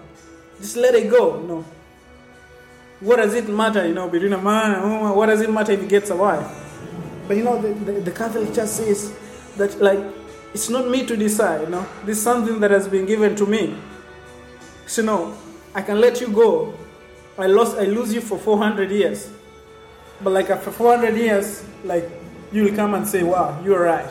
just 0.60 0.76
let 0.78 0.96
it 0.96 1.10
go, 1.10 1.42
you 1.42 1.48
know. 1.48 1.66
What 3.00 3.16
does 3.16 3.34
it 3.34 3.48
matter, 3.48 3.88
you 3.88 3.94
know, 3.94 4.10
between 4.10 4.34
a 4.34 4.42
man 4.42 4.74
and 4.74 4.84
a 4.84 4.88
woman? 4.88 5.16
What 5.16 5.28
does 5.28 5.42
it 5.42 5.50
matter 5.50 5.72
if 5.72 5.82
he 5.82 5.88
gets 5.88 6.10
a 6.10 6.16
wife? 6.16 6.46
But, 7.28 7.38
you 7.38 7.44
know, 7.44 7.62
the, 7.62 7.70
the, 7.70 8.02
the 8.02 8.12
Catholic 8.12 8.54
Church 8.54 8.68
says 8.68 9.14
that, 9.56 9.80
like, 9.82 10.00
it's 10.54 10.70
not 10.70 10.90
me 10.90 11.06
to 11.06 11.16
decide, 11.16 11.62
you 11.62 11.68
know. 11.68 11.88
This 12.06 12.18
is 12.18 12.24
something 12.24 12.60
that 12.60 12.72
has 12.72 12.88
been 12.88 13.06
given 13.06 13.36
to 13.36 13.46
me. 13.46 13.78
So, 14.86 15.02
no, 15.02 15.38
I 15.74 15.82
can 15.82 16.02
let 16.02 16.20
you 16.20 16.28
go. 16.28 16.74
I 17.40 17.48
lost, 17.48 17.78
I 17.78 17.86
lose 17.86 18.14
you 18.14 18.22
for 18.22 18.38
400 18.38 18.92
years. 18.92 19.32
But, 20.22 20.32
like, 20.32 20.50
after 20.50 20.72
400 20.72 21.16
years, 21.16 21.64
like, 21.86 22.10
you 22.52 22.66
will 22.66 22.76
come 22.76 22.94
and 22.94 23.08
say, 23.08 23.24
wow, 23.24 23.62
you're 23.64 23.84
right. 23.84 24.10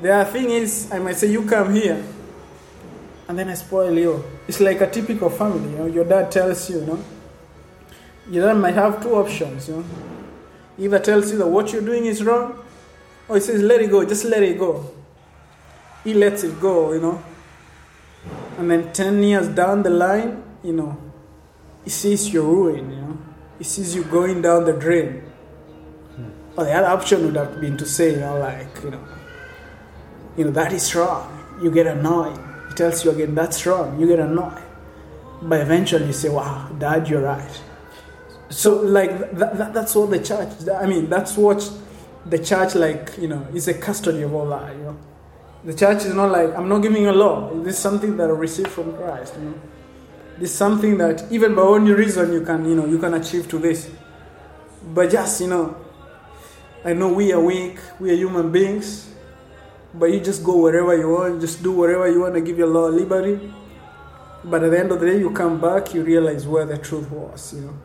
The 0.00 0.24
thing 0.32 0.50
is, 0.50 0.90
I 0.90 0.98
might 0.98 1.16
say, 1.16 1.30
you 1.30 1.44
come 1.44 1.74
here, 1.74 2.02
and 3.28 3.38
then 3.38 3.48
I 3.48 3.54
spoil 3.54 3.96
you. 3.96 4.24
It's 4.48 4.60
like 4.60 4.80
a 4.80 4.90
typical 4.90 5.28
family, 5.28 5.70
you 5.70 5.78
know. 5.78 5.86
Your 5.86 6.04
dad 6.04 6.32
tells 6.32 6.70
you, 6.70 6.80
you 6.80 6.86
know. 6.86 7.04
Your 8.30 8.46
dad 8.46 8.58
might 8.58 8.74
have 8.74 9.02
two 9.02 9.14
options, 9.14 9.68
you 9.68 9.76
know. 9.76 9.84
Either 10.78 10.98
tells 10.98 11.30
you 11.30 11.38
that 11.38 11.46
what 11.46 11.72
you're 11.72 11.82
doing 11.82 12.06
is 12.06 12.24
wrong, 12.24 12.58
or 13.28 13.36
he 13.36 13.42
says, 13.42 13.62
let 13.62 13.82
it 13.82 13.90
go, 13.90 14.04
just 14.04 14.24
let 14.24 14.42
it 14.42 14.58
go. 14.58 14.90
He 16.02 16.14
lets 16.14 16.42
it 16.42 16.58
go, 16.60 16.92
you 16.94 17.00
know. 17.00 17.22
And 18.58 18.70
then 18.70 18.92
10 18.92 19.22
years 19.22 19.48
down 19.48 19.82
the 19.82 19.90
line, 19.90 20.42
you 20.64 20.72
know, 20.72 20.96
he 21.84 21.90
sees 21.90 22.32
your 22.32 22.44
ruin, 22.44 22.90
you 22.90 22.96
know. 22.96 23.18
He 23.58 23.64
sees 23.64 23.94
you 23.94 24.04
going 24.04 24.42
down 24.42 24.64
the 24.64 24.72
drain. 24.72 25.20
Hmm. 26.16 26.30
Or 26.56 26.64
the 26.64 26.72
other 26.72 26.88
option 26.88 27.24
would 27.26 27.36
have 27.36 27.60
been 27.60 27.76
to 27.76 27.86
say, 27.86 28.12
you 28.12 28.20
know, 28.20 28.38
like, 28.38 28.82
you 28.82 28.90
know, 28.90 29.04
you 30.36 30.44
know, 30.44 30.50
that 30.52 30.72
is 30.72 30.94
wrong. 30.94 31.28
You 31.62 31.70
get 31.70 31.86
annoyed. 31.86 32.38
He 32.68 32.74
tells 32.74 33.04
you 33.04 33.10
again, 33.10 33.34
that's 33.34 33.66
wrong. 33.66 34.00
You 34.00 34.06
get 34.06 34.18
annoyed. 34.18 34.62
But 35.42 35.60
eventually 35.60 36.06
you 36.06 36.12
say, 36.12 36.28
wow, 36.28 36.68
dad, 36.78 37.08
you're 37.08 37.22
right. 37.22 37.60
So, 38.48 38.80
like, 38.80 39.32
that, 39.32 39.56
that, 39.58 39.74
that's 39.74 39.94
what 39.94 40.10
the 40.10 40.22
church, 40.22 40.68
I 40.68 40.86
mean, 40.86 41.08
that's 41.08 41.36
what 41.36 41.70
the 42.26 42.38
church, 42.38 42.74
like, 42.74 43.16
you 43.18 43.28
know, 43.28 43.46
is 43.54 43.66
a 43.66 43.74
custody 43.74 44.22
of 44.22 44.32
all 44.34 44.48
that, 44.50 44.74
you 44.76 44.82
know. 44.82 44.98
The 45.64 45.74
church 45.74 46.04
is 46.04 46.14
not 46.14 46.30
like, 46.30 46.54
I'm 46.56 46.68
not 46.68 46.80
giving 46.80 47.06
a 47.06 47.12
law. 47.12 47.52
This 47.62 47.76
is 47.76 47.82
something 47.82 48.16
that 48.16 48.28
I 48.28 48.32
received 48.32 48.68
from 48.68 48.96
Christ, 48.96 49.34
you 49.38 49.44
know. 49.44 49.60
Is 50.42 50.52
something 50.52 50.98
that 50.98 51.30
even 51.30 51.54
by 51.54 51.62
only 51.62 51.92
reason 51.92 52.32
you 52.32 52.40
can, 52.40 52.64
you 52.68 52.74
know, 52.74 52.84
you 52.84 52.98
can 52.98 53.14
achieve 53.14 53.48
to 53.50 53.58
this. 53.58 53.88
But 54.92 55.08
just, 55.08 55.40
you 55.40 55.46
know, 55.46 55.76
I 56.84 56.94
know 56.94 57.12
we 57.12 57.32
are 57.32 57.38
weak, 57.38 57.78
we 58.00 58.10
are 58.10 58.16
human 58.16 58.50
beings, 58.50 59.14
but 59.94 60.06
you 60.06 60.18
just 60.18 60.42
go 60.42 60.56
wherever 60.56 60.96
you 60.98 61.08
want, 61.10 61.40
just 61.40 61.62
do 61.62 61.70
whatever 61.70 62.10
you 62.10 62.22
want 62.22 62.34
to 62.34 62.40
give 62.40 62.58
your 62.58 62.66
law 62.66 62.86
liberty. 62.88 63.38
But 64.42 64.64
at 64.64 64.72
the 64.72 64.80
end 64.80 64.90
of 64.90 64.98
the 64.98 65.06
day, 65.06 65.18
you 65.20 65.30
come 65.30 65.60
back, 65.60 65.94
you 65.94 66.02
realize 66.02 66.44
where 66.44 66.66
the 66.66 66.76
truth 66.76 67.08
was, 67.12 67.54
you 67.54 67.60
know. 67.60 67.78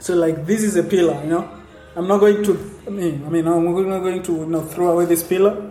So 0.00 0.16
like 0.16 0.44
this 0.44 0.64
is 0.64 0.74
a 0.74 0.82
pillar, 0.82 1.22
you 1.22 1.30
know. 1.30 1.48
I'm 1.94 2.08
not 2.08 2.18
going 2.18 2.42
to, 2.42 2.80
I 2.88 2.90
mean, 2.90 3.22
I 3.24 3.28
mean, 3.28 3.46
I'm 3.46 3.64
not 3.64 4.00
going 4.00 4.22
to, 4.24 4.32
you 4.32 4.46
know, 4.46 4.62
throw 4.62 4.90
away 4.90 5.04
this 5.04 5.22
pillar. 5.22 5.70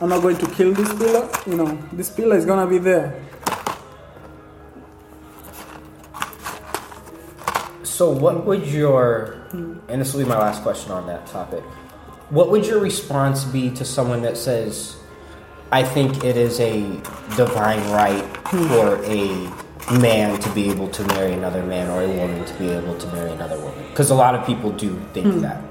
I'm 0.00 0.08
not 0.08 0.22
going 0.22 0.38
to 0.38 0.46
kill 0.48 0.72
this 0.74 0.92
pillar, 0.94 1.30
you 1.46 1.54
know. 1.54 1.78
This 1.92 2.10
pillar 2.10 2.36
is 2.36 2.44
gonna 2.44 2.66
be 2.66 2.78
there. 2.78 3.20
So, 7.94 8.10
what 8.10 8.44
would 8.44 8.66
your, 8.66 9.38
and 9.52 10.00
this 10.00 10.12
will 10.12 10.24
be 10.24 10.28
my 10.28 10.36
last 10.36 10.64
question 10.64 10.90
on 10.90 11.06
that 11.06 11.28
topic, 11.28 11.62
what 12.28 12.50
would 12.50 12.66
your 12.66 12.80
response 12.80 13.44
be 13.44 13.70
to 13.70 13.84
someone 13.84 14.20
that 14.22 14.36
says, 14.36 14.96
I 15.70 15.84
think 15.84 16.24
it 16.24 16.36
is 16.36 16.58
a 16.58 16.80
divine 17.36 17.88
right 17.92 18.24
for 18.48 19.00
a 19.04 19.48
man 19.96 20.40
to 20.40 20.50
be 20.50 20.70
able 20.70 20.88
to 20.88 21.04
marry 21.04 21.34
another 21.34 21.62
man 21.62 21.88
or 21.88 22.02
a 22.02 22.08
woman 22.08 22.44
to 22.44 22.54
be 22.54 22.68
able 22.68 22.98
to 22.98 23.06
marry 23.12 23.30
another 23.30 23.60
woman? 23.60 23.86
Because 23.90 24.10
a 24.10 24.14
lot 24.16 24.34
of 24.34 24.44
people 24.44 24.72
do 24.72 25.00
think 25.12 25.32
hmm. 25.32 25.42
that. 25.42 25.62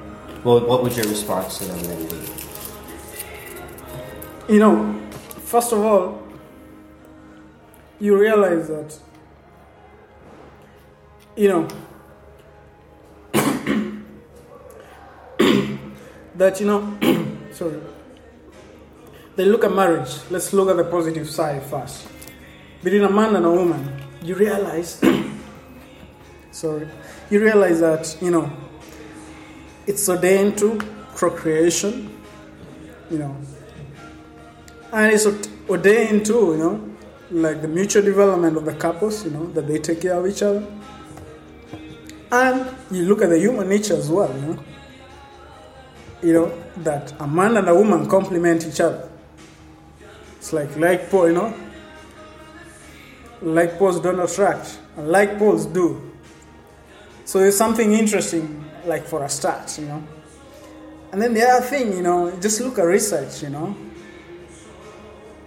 Well, 0.45 0.65
what 0.65 0.81
would 0.81 0.95
your 0.95 1.09
response 1.09 1.57
to 1.57 1.65
them 1.65 1.83
then 1.83 2.07
be? 2.07 2.15
You 4.53 4.59
know, 4.59 5.01
first 5.43 5.73
of 5.73 5.79
all, 5.79 6.25
you 7.99 8.17
realize 8.17 8.69
that, 8.69 8.97
you 11.35 11.49
know, 11.49 11.67
that, 16.35 16.59
you 16.59 16.67
know, 16.67 16.97
sorry, 17.51 17.79
they 19.35 19.45
look 19.45 19.63
at 19.63 19.71
marriage. 19.71 20.17
Let's 20.29 20.53
look 20.53 20.69
at 20.69 20.77
the 20.77 20.83
positive 20.83 21.29
side 21.29 21.63
first. 21.63 22.07
Between 22.83 23.03
a 23.03 23.09
man 23.09 23.35
and 23.35 23.45
a 23.45 23.51
woman, 23.51 24.01
you 24.21 24.35
realize, 24.35 25.01
sorry, 26.51 26.87
you 27.29 27.41
realize 27.41 27.79
that, 27.79 28.17
you 28.21 28.31
know, 28.31 28.51
it's 29.87 30.07
ordained 30.07 30.57
to 30.59 30.79
procreation, 31.15 32.15
you 33.09 33.19
know, 33.19 33.35
and 34.91 35.11
it's 35.11 35.25
ordained 35.69 36.25
to, 36.25 36.33
you 36.33 36.57
know, 36.57 36.89
like 37.31 37.61
the 37.61 37.67
mutual 37.67 38.03
development 38.03 38.57
of 38.57 38.65
the 38.65 38.73
couples, 38.75 39.25
you 39.25 39.31
know, 39.31 39.47
that 39.53 39.67
they 39.67 39.79
take 39.79 40.01
care 40.01 40.13
of 40.13 40.27
each 40.27 40.43
other. 40.43 40.65
And 42.31 42.75
you 42.91 43.05
look 43.05 43.21
at 43.21 43.29
the 43.29 43.39
human 43.39 43.69
nature 43.69 43.95
as 43.95 44.09
well, 44.09 44.33
you 44.35 44.41
know. 44.41 44.63
You 46.23 46.33
know, 46.33 46.63
that 46.77 47.13
a 47.19 47.27
man 47.27 47.57
and 47.57 47.67
a 47.67 47.75
woman 47.75 48.07
complement 48.07 48.65
each 48.65 48.79
other. 48.79 49.09
It's 50.37 50.53
like 50.53 50.75
like 50.77 51.09
pole, 51.09 51.27
you 51.27 51.33
know. 51.33 51.53
Like 53.41 53.77
poles 53.77 53.99
don't 53.99 54.19
attract, 54.19 54.79
and 54.95 55.09
like 55.09 55.37
poles 55.37 55.65
do. 55.65 56.11
So 57.25 57.39
it's 57.39 57.57
something 57.57 57.93
interesting 57.93 58.63
like 58.85 59.05
for 59.05 59.23
a 59.23 59.29
start, 59.29 59.77
you 59.77 59.85
know. 59.85 60.03
And 61.11 61.21
then 61.21 61.33
the 61.33 61.43
other 61.43 61.65
thing, 61.65 61.93
you 61.93 62.01
know, 62.01 62.31
just 62.39 62.59
look 62.61 62.79
at 62.79 62.83
research, 62.83 63.43
you 63.43 63.49
know. 63.49 63.75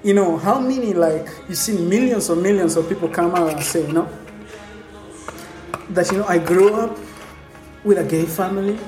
You 0.03 0.15
know, 0.15 0.37
how 0.37 0.61
many, 0.61 0.95
like, 0.95 1.27
you 1.49 1.55
see 1.57 1.77
millions 1.77 2.31
or 2.31 2.37
millions 2.37 2.77
of 2.77 2.89
people 2.89 3.09
come 3.09 3.35
out 3.35 3.51
and 3.53 3.62
say, 3.62 3.85
you 3.85 3.93
know, 3.93 4.09
that, 5.91 6.12
you 6.12 6.19
know, 6.19 6.27
I 6.27 6.39
grew 6.39 6.73
up 6.75 6.97
with 7.83 7.99
a 7.99 8.05
gay 8.05 8.27
family. 8.27 8.79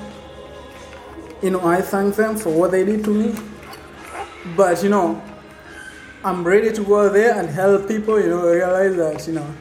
You 1.41 1.51
know, 1.51 1.65
I 1.65 1.81
thank 1.81 2.15
them 2.15 2.35
for 2.35 2.49
what 2.49 2.71
they 2.71 2.83
did 2.83 3.03
to 3.05 3.11
me. 3.11 3.35
But, 4.55 4.83
you 4.83 4.89
know, 4.89 5.21
I'm 6.23 6.43
ready 6.43 6.71
to 6.73 6.83
go 6.83 7.09
there 7.09 7.39
and 7.39 7.49
help 7.49 7.87
people, 7.87 8.19
you 8.19 8.29
know, 8.29 8.45
realize 8.47 8.95
that, 8.97 9.27
you 9.27 9.33
know, 9.33 9.55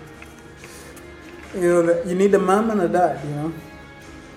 you 1.55 1.69
know, 1.69 1.83
that 1.83 2.07
you 2.07 2.15
need 2.15 2.35
a 2.35 2.39
mom 2.39 2.71
and 2.71 2.81
a 2.81 2.89
dad, 2.89 3.25
you 3.25 3.31
know. 3.31 3.53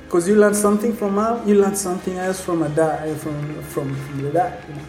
Because 0.05 0.27
you 0.27 0.35
learn 0.35 0.53
something 0.53 0.93
from 0.93 1.15
mom, 1.15 1.47
you 1.47 1.55
learn 1.55 1.75
something 1.75 2.17
else 2.17 2.41
from 2.41 2.61
a 2.63 2.69
dad, 2.69 3.07
eh, 3.07 3.15
from, 3.15 3.63
from, 3.63 3.95
from 3.95 4.21
the 4.21 4.31
dad, 4.31 4.63
you 4.67 4.75
know. 4.75 4.81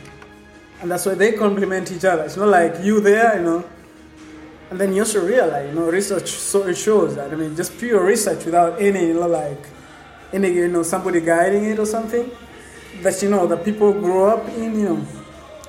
And 0.83 0.91
that's 0.91 1.07
why 1.07 1.15
they 1.15 1.33
complement 1.33 1.93
each 1.93 2.05
other. 2.05 2.25
It's 2.25 2.37
not 2.37 2.49
like 2.49 2.83
you 2.83 3.01
there, 3.01 3.37
you 3.37 3.45
know, 3.45 3.65
and 4.73 4.81
then 4.81 4.95
you 4.95 5.03
also 5.03 5.23
realize, 5.23 5.69
you 5.69 5.75
know, 5.75 5.91
research 5.91 6.31
so 6.31 6.67
it 6.67 6.79
shows 6.79 7.15
that. 7.17 7.31
I 7.31 7.37
mean, 7.37 7.55
just 7.55 7.77
pure 7.79 8.03
research 8.03 8.47
without 8.47 8.81
any, 8.81 9.09
you 9.09 9.15
know, 9.15 9.27
like, 9.27 9.67
any, 10.33 10.51
you 10.51 10.67
know, 10.67 10.83
somebody 10.83 11.21
guiding 11.21 11.67
it 11.67 11.79
or 11.79 11.85
something. 11.85 12.31
That 13.03 13.21
you 13.23 13.31
know, 13.31 13.47
that 13.47 13.65
people 13.65 13.93
grow 13.93 14.31
up 14.31 14.49
in, 14.49 14.79
you 14.79 14.88
know, 14.88 15.07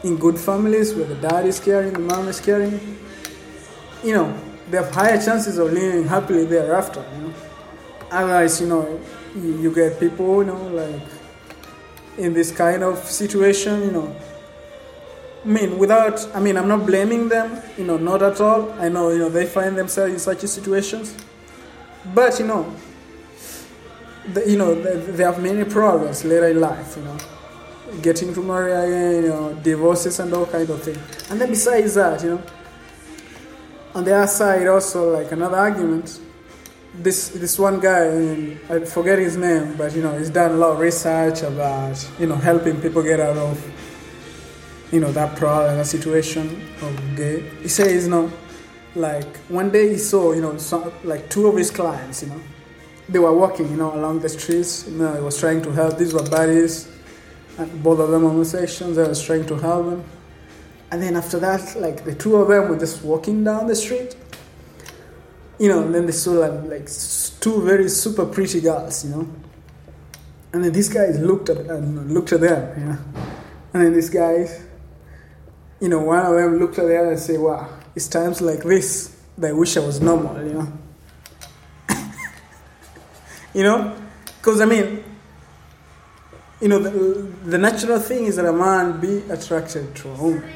in 0.03 0.17
good 0.17 0.37
families 0.37 0.93
where 0.93 1.05
the 1.05 1.15
dad 1.15 1.45
is 1.45 1.59
caring, 1.59 1.93
the 1.93 1.99
mom 1.99 2.27
is 2.27 2.39
caring. 2.39 2.79
You 4.03 4.13
know, 4.13 4.39
they 4.69 4.77
have 4.77 4.91
higher 4.91 5.21
chances 5.21 5.57
of 5.57 5.71
living 5.71 6.07
happily 6.07 6.45
thereafter. 6.45 7.03
You 7.15 7.27
know, 7.27 7.33
otherwise, 8.11 8.61
you 8.61 8.67
know, 8.67 8.99
you, 9.35 9.61
you 9.61 9.73
get 9.73 9.99
people, 9.99 10.43
you 10.43 10.51
know, 10.51 10.67
like 10.67 11.01
in 12.17 12.33
this 12.33 12.51
kind 12.51 12.83
of 12.83 12.99
situation, 12.99 13.81
you 13.81 13.91
know. 13.91 14.15
I 15.43 15.47
mean, 15.47 15.77
without, 15.77 16.25
I 16.35 16.39
mean, 16.39 16.55
I'm 16.55 16.67
not 16.67 16.85
blaming 16.85 17.27
them, 17.27 17.61
you 17.77 17.83
know, 17.83 17.97
not 17.97 18.21
at 18.21 18.39
all. 18.39 18.71
I 18.73 18.87
know, 18.89 19.09
you 19.09 19.19
know, 19.19 19.29
they 19.29 19.45
find 19.45 19.77
themselves 19.77 20.13
in 20.13 20.19
such 20.19 20.39
situations. 20.41 21.15
But, 22.13 22.39
you 22.39 22.47
know, 22.47 22.73
you 24.45 24.57
know, 24.57 24.73
they, 24.75 24.95
they 25.11 25.23
have 25.23 25.41
many 25.41 25.63
problems 25.63 26.23
later 26.23 26.47
in 26.47 26.59
life, 26.59 26.95
you 26.97 27.03
know. 27.03 27.17
Getting 28.01 28.33
to 28.33 28.41
marry 28.41 28.71
again, 28.71 29.23
you 29.23 29.29
know, 29.29 29.53
divorces 29.61 30.19
and 30.19 30.33
all 30.33 30.45
kind 30.45 30.69
of 30.69 30.81
things. 30.81 31.29
And 31.29 31.39
then 31.39 31.49
besides 31.49 31.93
that, 31.95 32.23
you 32.23 32.31
know, 32.31 32.43
on 33.95 34.03
the 34.03 34.15
other 34.15 34.27
side 34.27 34.67
also 34.67 35.11
like 35.13 35.31
another 35.31 35.57
argument 35.57 36.19
this 36.95 37.29
this 37.29 37.59
one 37.59 37.79
guy 37.79 38.57
I 38.69 38.79
forget 38.85 39.19
his 39.19 39.37
name 39.37 39.75
but 39.77 39.95
you 39.95 40.01
know 40.01 40.17
he's 40.17 40.29
done 40.29 40.51
a 40.51 40.55
lot 40.55 40.73
of 40.73 40.79
research 40.79 41.41
about 41.43 41.97
you 42.19 42.27
know 42.27 42.35
helping 42.35 42.81
people 42.81 43.03
get 43.03 43.19
out 43.19 43.37
of 43.37 43.55
you 44.91 44.99
know 44.99 45.11
that 45.11 45.35
problem 45.35 45.77
that 45.77 45.85
situation 45.85 46.67
of 46.81 47.15
gay 47.15 47.41
he 47.61 47.67
says 47.67 48.05
you 48.05 48.11
know 48.11 48.31
like 48.95 49.37
one 49.49 49.71
day 49.71 49.89
he 49.89 49.97
saw 49.97 50.33
you 50.33 50.41
know 50.41 50.57
some, 50.57 50.91
like 51.03 51.29
two 51.29 51.47
of 51.47 51.55
his 51.55 51.71
clients 51.71 52.23
you 52.23 52.29
know 52.29 52.41
they 53.09 53.19
were 53.19 53.33
walking 53.33 53.69
you 53.69 53.77
know 53.77 53.93
along 53.93 54.19
the 54.19 54.29
streets 54.29 54.87
you 54.87 54.97
know 54.97 55.13
he 55.15 55.21
was 55.21 55.39
trying 55.39 55.61
to 55.61 55.71
help 55.71 55.97
these 55.97 56.13
were 56.13 56.27
buddies 56.29 56.89
and 57.57 57.83
both 57.83 57.99
of 57.99 58.09
them 58.09 58.23
homosexuals 58.23 58.97
I 58.97 59.07
was 59.07 59.21
trying 59.21 59.45
to 59.47 59.55
help 59.55 59.85
them 59.89 60.03
and 60.93 61.01
then 61.01 61.15
after 61.15 61.39
that, 61.39 61.75
like 61.81 62.05
the 62.05 62.13
two 62.13 62.35
of 62.35 62.49
them 62.49 62.69
were 62.69 62.77
just 62.77 63.03
walking 63.03 63.43
down 63.43 63.65
the 63.65 63.75
street. 63.75 64.15
You 65.57 65.69
know, 65.69 65.81
and 65.81 65.95
then 65.95 66.05
they 66.05 66.11
saw 66.11 66.33
like, 66.33 66.65
like 66.65 66.87
two 67.39 67.63
very 67.63 67.89
super 67.89 68.27
pretty 68.27 68.61
girls, 68.61 69.03
you 69.03 69.09
know. 69.09 69.27
And 70.53 70.63
then 70.63 70.71
these 70.71 70.89
guys 70.89 71.19
looked 71.19 71.49
at 71.49 71.57
and 71.57 72.13
looked 72.13 72.31
at 72.31 72.41
them, 72.41 72.79
you 72.79 72.85
know. 72.85 72.99
And 73.73 73.83
then 73.83 73.93
these 73.93 74.11
guys, 74.11 74.63
you 75.81 75.89
know, 75.89 75.97
one 75.97 76.23
of 76.23 76.35
them 76.35 76.59
looked 76.59 76.77
at 76.77 76.85
the 76.85 76.95
other 76.95 77.13
and 77.13 77.19
said, 77.19 77.39
Wow, 77.39 77.69
it's 77.95 78.07
times 78.07 78.39
like 78.39 78.61
this 78.61 79.19
that 79.39 79.49
I 79.49 79.53
wish 79.53 79.75
I 79.75 79.79
was 79.79 79.99
normal, 79.99 80.45
you 80.45 80.53
know. 80.53 80.73
You 83.53 83.63
know? 83.63 83.95
Because 84.37 84.61
I 84.61 84.65
mean, 84.65 85.03
you 86.61 86.69
know, 86.69 86.79
the, 86.79 86.89
the 87.49 87.57
natural 87.57 87.99
thing 87.99 88.25
is 88.25 88.37
that 88.37 88.45
a 88.45 88.53
man 88.53 88.99
be 89.01 89.17
attracted 89.29 89.93
to 89.97 90.09
a 90.09 90.13
woman. 90.13 90.49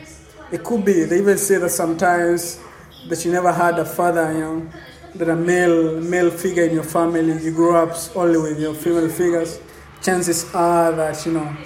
It 0.51 0.63
could 0.63 0.85
be, 0.85 1.03
they 1.03 1.19
even 1.19 1.37
say 1.37 1.57
that 1.57 1.69
sometimes 1.69 2.61
that 3.09 3.25
you 3.25 3.31
never 3.31 3.51
had 3.51 3.77
a 3.79 3.85
father, 3.85 4.31
you 4.31 4.39
know, 4.39 4.69
that 5.15 5.29
a 5.29 5.35
male 5.35 5.99
male 5.99 6.29
figure 6.29 6.63
in 6.63 6.73
your 6.73 6.83
family, 6.83 7.43
you 7.43 7.51
grew 7.51 7.75
up 7.75 7.95
only 8.15 8.37
with 8.37 8.59
your 8.59 8.73
female 8.73 9.09
figures. 9.09 9.59
Chances 10.01 10.53
are 10.53 10.91
that, 10.93 11.25
you 11.25 11.33
know, 11.33 11.57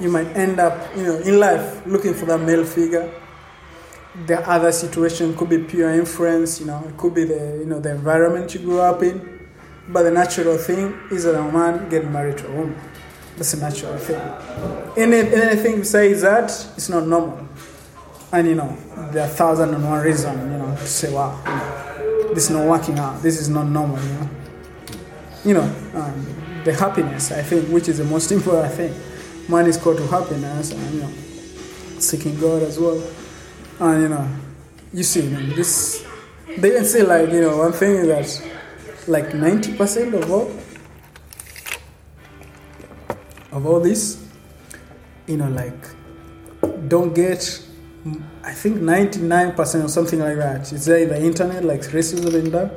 you 0.00 0.10
might 0.10 0.26
end 0.36 0.60
up, 0.60 0.94
you 0.96 1.04
know, 1.04 1.16
in 1.18 1.38
life 1.40 1.86
looking 1.86 2.12
for 2.12 2.26
that 2.26 2.40
male 2.40 2.64
figure. 2.64 3.10
The 4.26 4.46
other 4.48 4.72
situation 4.72 5.34
could 5.36 5.48
be 5.48 5.58
pure 5.58 5.90
influence, 5.90 6.60
you 6.60 6.66
know, 6.66 6.84
it 6.86 6.96
could 6.96 7.14
be 7.14 7.24
the 7.24 7.58
you 7.60 7.66
know 7.66 7.78
the 7.78 7.90
environment 7.92 8.52
you 8.52 8.60
grew 8.60 8.80
up 8.80 9.02
in. 9.02 9.37
But 9.88 10.02
the 10.02 10.10
natural 10.10 10.58
thing 10.58 10.98
is 11.10 11.24
that 11.24 11.34
a 11.34 11.50
man 11.50 11.88
get 11.88 12.10
married 12.10 12.38
to 12.38 12.48
a 12.48 12.52
woman. 12.52 12.78
That's 13.36 13.54
a 13.54 13.58
natural 13.58 13.96
thing. 13.96 14.20
Any, 14.96 15.18
anything 15.34 15.78
besides 15.78 16.22
that, 16.22 16.50
it's 16.76 16.88
not 16.88 17.06
normal. 17.06 17.48
And 18.32 18.46
you 18.46 18.54
know, 18.54 18.76
there 19.12 19.24
are 19.24 19.28
thousand 19.28 19.72
and 19.74 19.84
one 19.84 20.02
reasons, 20.02 20.38
you 20.38 20.58
know, 20.58 20.74
to 20.76 20.86
say, 20.86 21.12
wow, 21.12 21.40
you 21.46 22.24
know, 22.24 22.34
this 22.34 22.44
is 22.44 22.50
not 22.50 22.66
working 22.66 22.98
out. 22.98 23.22
This 23.22 23.40
is 23.40 23.48
not 23.48 23.66
normal, 23.66 23.98
you 24.02 24.12
know. 24.12 24.30
You 25.44 25.54
know, 25.54 25.74
um, 25.94 26.62
the 26.64 26.74
happiness, 26.74 27.32
I 27.32 27.42
think, 27.42 27.68
which 27.68 27.88
is 27.88 27.98
the 27.98 28.04
most 28.04 28.30
important 28.38 28.74
thing. 28.74 28.94
Man 29.48 29.66
is 29.66 29.78
called 29.78 29.96
to 29.96 30.06
happiness, 30.08 30.72
and 30.72 30.94
you 30.94 31.00
know, 31.00 31.10
seeking 31.98 32.38
God 32.38 32.62
as 32.62 32.78
well. 32.78 33.02
And 33.80 34.02
you 34.02 34.08
know, 34.10 34.28
you 34.92 35.02
see, 35.02 35.22
you 35.22 35.30
know, 35.30 35.46
this. 35.54 36.04
They 36.58 36.70
even 36.70 36.84
say 36.84 37.02
like, 37.02 37.30
you 37.30 37.40
know, 37.40 37.56
one 37.56 37.72
thing 37.72 37.92
is 37.96 38.38
that, 38.40 38.57
like 39.08 39.34
ninety 39.34 39.74
percent 39.76 40.14
of 40.14 40.30
all, 40.30 40.50
of 43.52 43.66
all 43.66 43.80
this, 43.80 44.24
you 45.26 45.36
know, 45.36 45.48
like, 45.48 45.74
don't 46.88 47.14
get 47.14 47.62
I 48.44 48.52
think 48.52 48.78
99% 48.78 49.84
or 49.84 49.88
something 49.88 50.20
like 50.20 50.36
that. 50.36 50.72
It's 50.72 50.86
there 50.86 51.04
the 51.06 51.20
internet, 51.20 51.64
like 51.64 51.80
racism 51.80 52.34
and 52.34 52.52
that. 52.52 52.72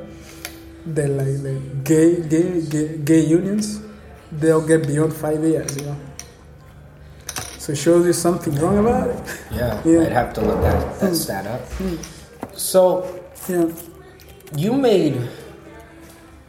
The 0.84 1.06
like 1.08 1.42
the 1.42 1.60
gay, 1.84 2.20
gay, 2.28 2.60
gay, 2.66 2.98
gay 2.98 3.20
unions, 3.20 3.80
they'll 4.32 4.66
get 4.66 4.86
beyond 4.86 5.14
five 5.14 5.42
years, 5.42 5.76
you 5.76 5.86
know. 5.86 5.96
So 7.58 7.72
it 7.72 7.76
shows 7.76 8.04
you 8.04 8.12
something 8.12 8.54
wrong 8.56 8.78
about 8.78 9.10
it. 9.10 9.38
Yeah, 9.52 9.80
yeah. 9.84 10.00
I'd 10.00 10.12
have 10.12 10.32
to 10.34 10.40
look 10.40 10.60
that, 10.62 11.00
that 11.00 11.12
mm. 11.12 11.14
stat 11.14 11.46
up. 11.46 11.60
Mm. 11.78 12.58
So, 12.58 13.22
yeah. 13.48 13.70
you 14.56 14.72
made 14.72 15.28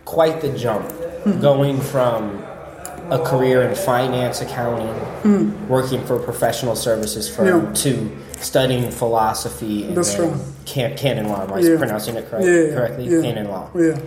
quite 0.06 0.42
the 0.42 0.50
jump 0.58 0.86
mm. 0.90 1.42
going 1.42 1.80
from 1.80 2.44
a 3.10 3.20
career 3.26 3.62
in 3.64 3.76
finance, 3.76 4.42
accounting, 4.42 4.88
mm. 5.24 5.68
working 5.68 6.04
for 6.06 6.18
a 6.18 6.24
professional 6.24 6.76
services 6.76 7.34
firm, 7.34 7.66
yeah. 7.68 7.74
to 7.74 8.18
studying 8.40 8.90
philosophy 8.92 9.86
and 9.86 9.98
That's 9.98 10.18
right. 10.18 10.34
can, 10.66 10.98
canon 10.98 11.30
law. 11.30 11.44
Am 11.44 11.54
I 11.54 11.60
Yeah. 11.60 11.78
pronouncing 11.78 12.16
it 12.16 12.30
correct, 12.30 12.46
Yeah, 12.46 12.74
correctly? 12.76 13.08
Canon 13.22 13.48
law. 13.50 13.70
Yeah, 13.76 13.98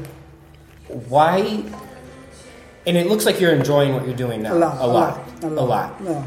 Why? 1.09 1.63
And 2.87 2.97
it 2.97 3.09
looks 3.09 3.27
like 3.27 3.41
you're 3.41 3.53
enjoying 3.53 3.95
what 3.95 4.07
you're 4.07 4.17
doing 4.17 4.43
now. 4.43 4.55
a 4.55 4.57
lot, 4.57 4.79
A 4.81 4.87
lot. 4.87 5.29
a 5.43 5.47
A 5.47 5.49
lot. 5.49 6.05
lot. 6.05 6.23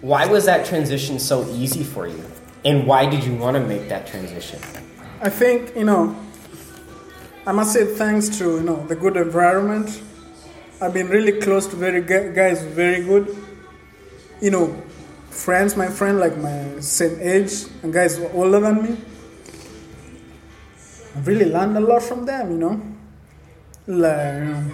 Why 0.00 0.26
was 0.26 0.46
that 0.46 0.64
transition 0.66 1.18
so 1.18 1.46
easy 1.50 1.84
for 1.84 2.06
you? 2.06 2.24
And 2.64 2.86
why 2.86 3.06
did 3.06 3.24
you 3.24 3.34
want 3.34 3.56
to 3.56 3.62
make 3.62 3.88
that 3.88 4.06
transition? 4.06 4.58
I 5.22 5.28
think 5.28 5.76
you 5.76 5.84
know. 5.84 6.16
I 7.46 7.52
must 7.52 7.72
say 7.72 7.84
thanks 7.86 8.28
to 8.38 8.56
you 8.56 8.62
know 8.62 8.86
the 8.86 8.94
good 8.96 9.16
environment. 9.16 10.02
I've 10.80 10.92
been 10.92 11.08
really 11.08 11.40
close 11.40 11.66
to 11.68 11.76
very 11.76 12.00
gu- 12.02 12.32
guys 12.32 12.62
very 12.62 13.02
good. 13.02 13.34
You 14.40 14.50
know, 14.50 14.82
friends, 15.30 15.76
my 15.76 15.88
friend 15.88 16.18
like 16.18 16.36
my 16.36 16.80
same 16.80 17.18
age 17.20 17.64
and 17.82 17.92
guys 17.92 18.18
older 18.34 18.60
than 18.60 18.82
me. 18.82 18.96
I've 21.16 21.26
really 21.26 21.46
learned 21.50 21.76
a 21.76 21.80
lot 21.80 22.02
from 22.02 22.26
them. 22.26 22.52
You 22.52 22.58
know, 22.58 22.82
like 23.86 24.34
you 24.34 24.44
know, 24.44 24.70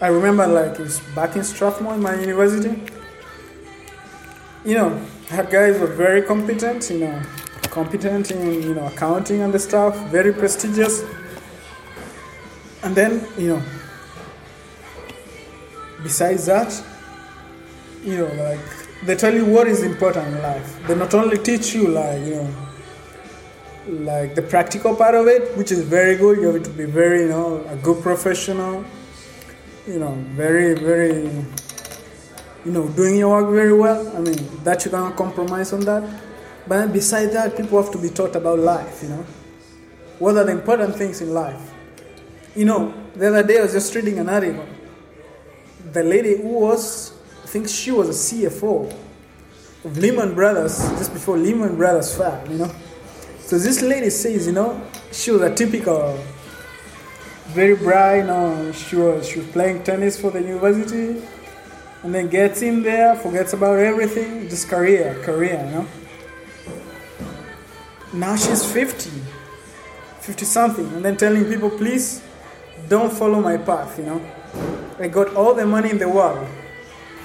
I 0.00 0.08
remember 0.08 0.46
like 0.46 0.80
it's 0.80 1.00
back 1.14 1.36
in 1.36 1.44
Strathmore 1.44 1.94
in 1.94 2.02
my 2.02 2.14
university. 2.18 2.82
You 4.64 4.74
know, 4.74 5.06
I 5.30 5.34
had 5.34 5.50
guys 5.50 5.78
were 5.78 5.86
very 5.86 6.22
competent. 6.22 6.88
You 6.90 7.00
know, 7.00 7.22
competent 7.70 8.30
in 8.30 8.62
you 8.62 8.74
know 8.74 8.86
accounting 8.86 9.42
and 9.42 9.52
the 9.52 9.58
stuff, 9.58 9.96
very 10.08 10.32
prestigious. 10.32 11.04
And 12.86 12.94
then 12.94 13.26
you 13.36 13.48
know, 13.48 13.62
besides 16.02 16.46
that, 16.46 16.70
you 18.04 18.18
know, 18.18 18.30
like 18.44 18.60
they 19.04 19.16
tell 19.16 19.34
you 19.34 19.44
what 19.44 19.66
is 19.66 19.82
important 19.82 20.28
in 20.28 20.42
life. 20.42 20.86
They 20.86 20.94
not 20.94 21.12
only 21.12 21.38
teach 21.38 21.74
you 21.74 21.88
like 21.88 22.20
you 22.24 22.36
know, 22.36 22.50
like 24.12 24.34
the 24.34 24.42
practical 24.42 24.94
part 24.94 25.14
of 25.14 25.26
it, 25.26 25.56
which 25.56 25.72
is 25.72 25.82
very 25.82 26.16
good. 26.16 26.38
You 26.38 26.52
have 26.52 26.62
to 26.62 26.70
be 26.70 26.84
very 26.84 27.22
you 27.22 27.28
know 27.28 27.64
a 27.68 27.76
good 27.76 28.02
professional. 28.02 28.84
you 29.86 29.98
know, 30.00 30.12
very, 30.34 30.74
very, 30.74 31.22
you 32.64 32.72
know, 32.72 32.88
doing 32.88 33.16
your 33.16 33.42
work 33.42 33.54
very 33.54 33.72
well. 33.72 34.16
I 34.16 34.20
mean, 34.20 34.38
that 34.64 34.84
you 34.84 34.90
cannot 34.90 35.16
compromise 35.16 35.72
on 35.72 35.80
that. 35.80 36.02
But 36.66 36.92
besides 36.92 37.32
that, 37.32 37.56
people 37.56 37.80
have 37.80 37.92
to 37.92 37.98
be 37.98 38.08
taught 38.08 38.34
about 38.34 38.58
life, 38.58 39.02
you 39.02 39.10
know. 39.10 39.24
What 40.18 40.36
are 40.36 40.44
the 40.44 40.52
important 40.52 40.96
things 40.96 41.20
in 41.20 41.32
life? 41.32 41.75
You 42.56 42.64
know, 42.64 42.94
the 43.14 43.28
other 43.28 43.46
day 43.46 43.58
I 43.58 43.64
was 43.64 43.74
just 43.74 43.94
reading 43.94 44.18
an 44.18 44.30
article. 44.30 44.66
The 45.92 46.02
lady 46.02 46.38
who 46.38 46.48
was, 46.48 47.12
I 47.44 47.46
think 47.48 47.68
she 47.68 47.90
was 47.90 48.08
a 48.08 48.12
CFO 48.34 48.90
of 49.84 49.98
Lehman 49.98 50.34
Brothers 50.34 50.78
just 50.96 51.12
before 51.12 51.36
Lehman 51.36 51.76
Brothers 51.76 52.16
fell, 52.16 52.42
you 52.50 52.56
know. 52.56 52.72
So 53.40 53.58
this 53.58 53.82
lady 53.82 54.08
says, 54.08 54.46
you 54.46 54.54
know, 54.54 54.80
she 55.12 55.32
was 55.32 55.42
a 55.42 55.54
typical, 55.54 56.18
very 57.48 57.76
bright, 57.76 58.20
you 58.20 58.24
know, 58.24 58.72
she 58.72 58.96
was, 58.96 59.28
she 59.28 59.40
was 59.40 59.48
playing 59.48 59.84
tennis 59.84 60.18
for 60.18 60.30
the 60.30 60.40
university 60.40 61.22
and 62.04 62.14
then 62.14 62.28
gets 62.28 62.62
in 62.62 62.82
there, 62.82 63.16
forgets 63.16 63.52
about 63.52 63.78
everything, 63.80 64.48
just 64.48 64.66
career, 64.66 65.20
career, 65.24 65.62
you 65.62 65.72
know. 65.72 65.86
Now 68.14 68.34
she's 68.34 68.64
50, 68.64 69.10
50 70.20 70.44
something, 70.46 70.86
and 70.94 71.04
then 71.04 71.18
telling 71.18 71.44
people, 71.44 71.68
please 71.68 72.22
don't 72.88 73.12
follow 73.12 73.40
my 73.40 73.56
path, 73.56 73.98
you 73.98 74.06
know. 74.06 74.20
I 74.98 75.08
got 75.08 75.34
all 75.34 75.54
the 75.54 75.66
money 75.66 75.90
in 75.90 75.98
the 75.98 76.08
world, 76.08 76.46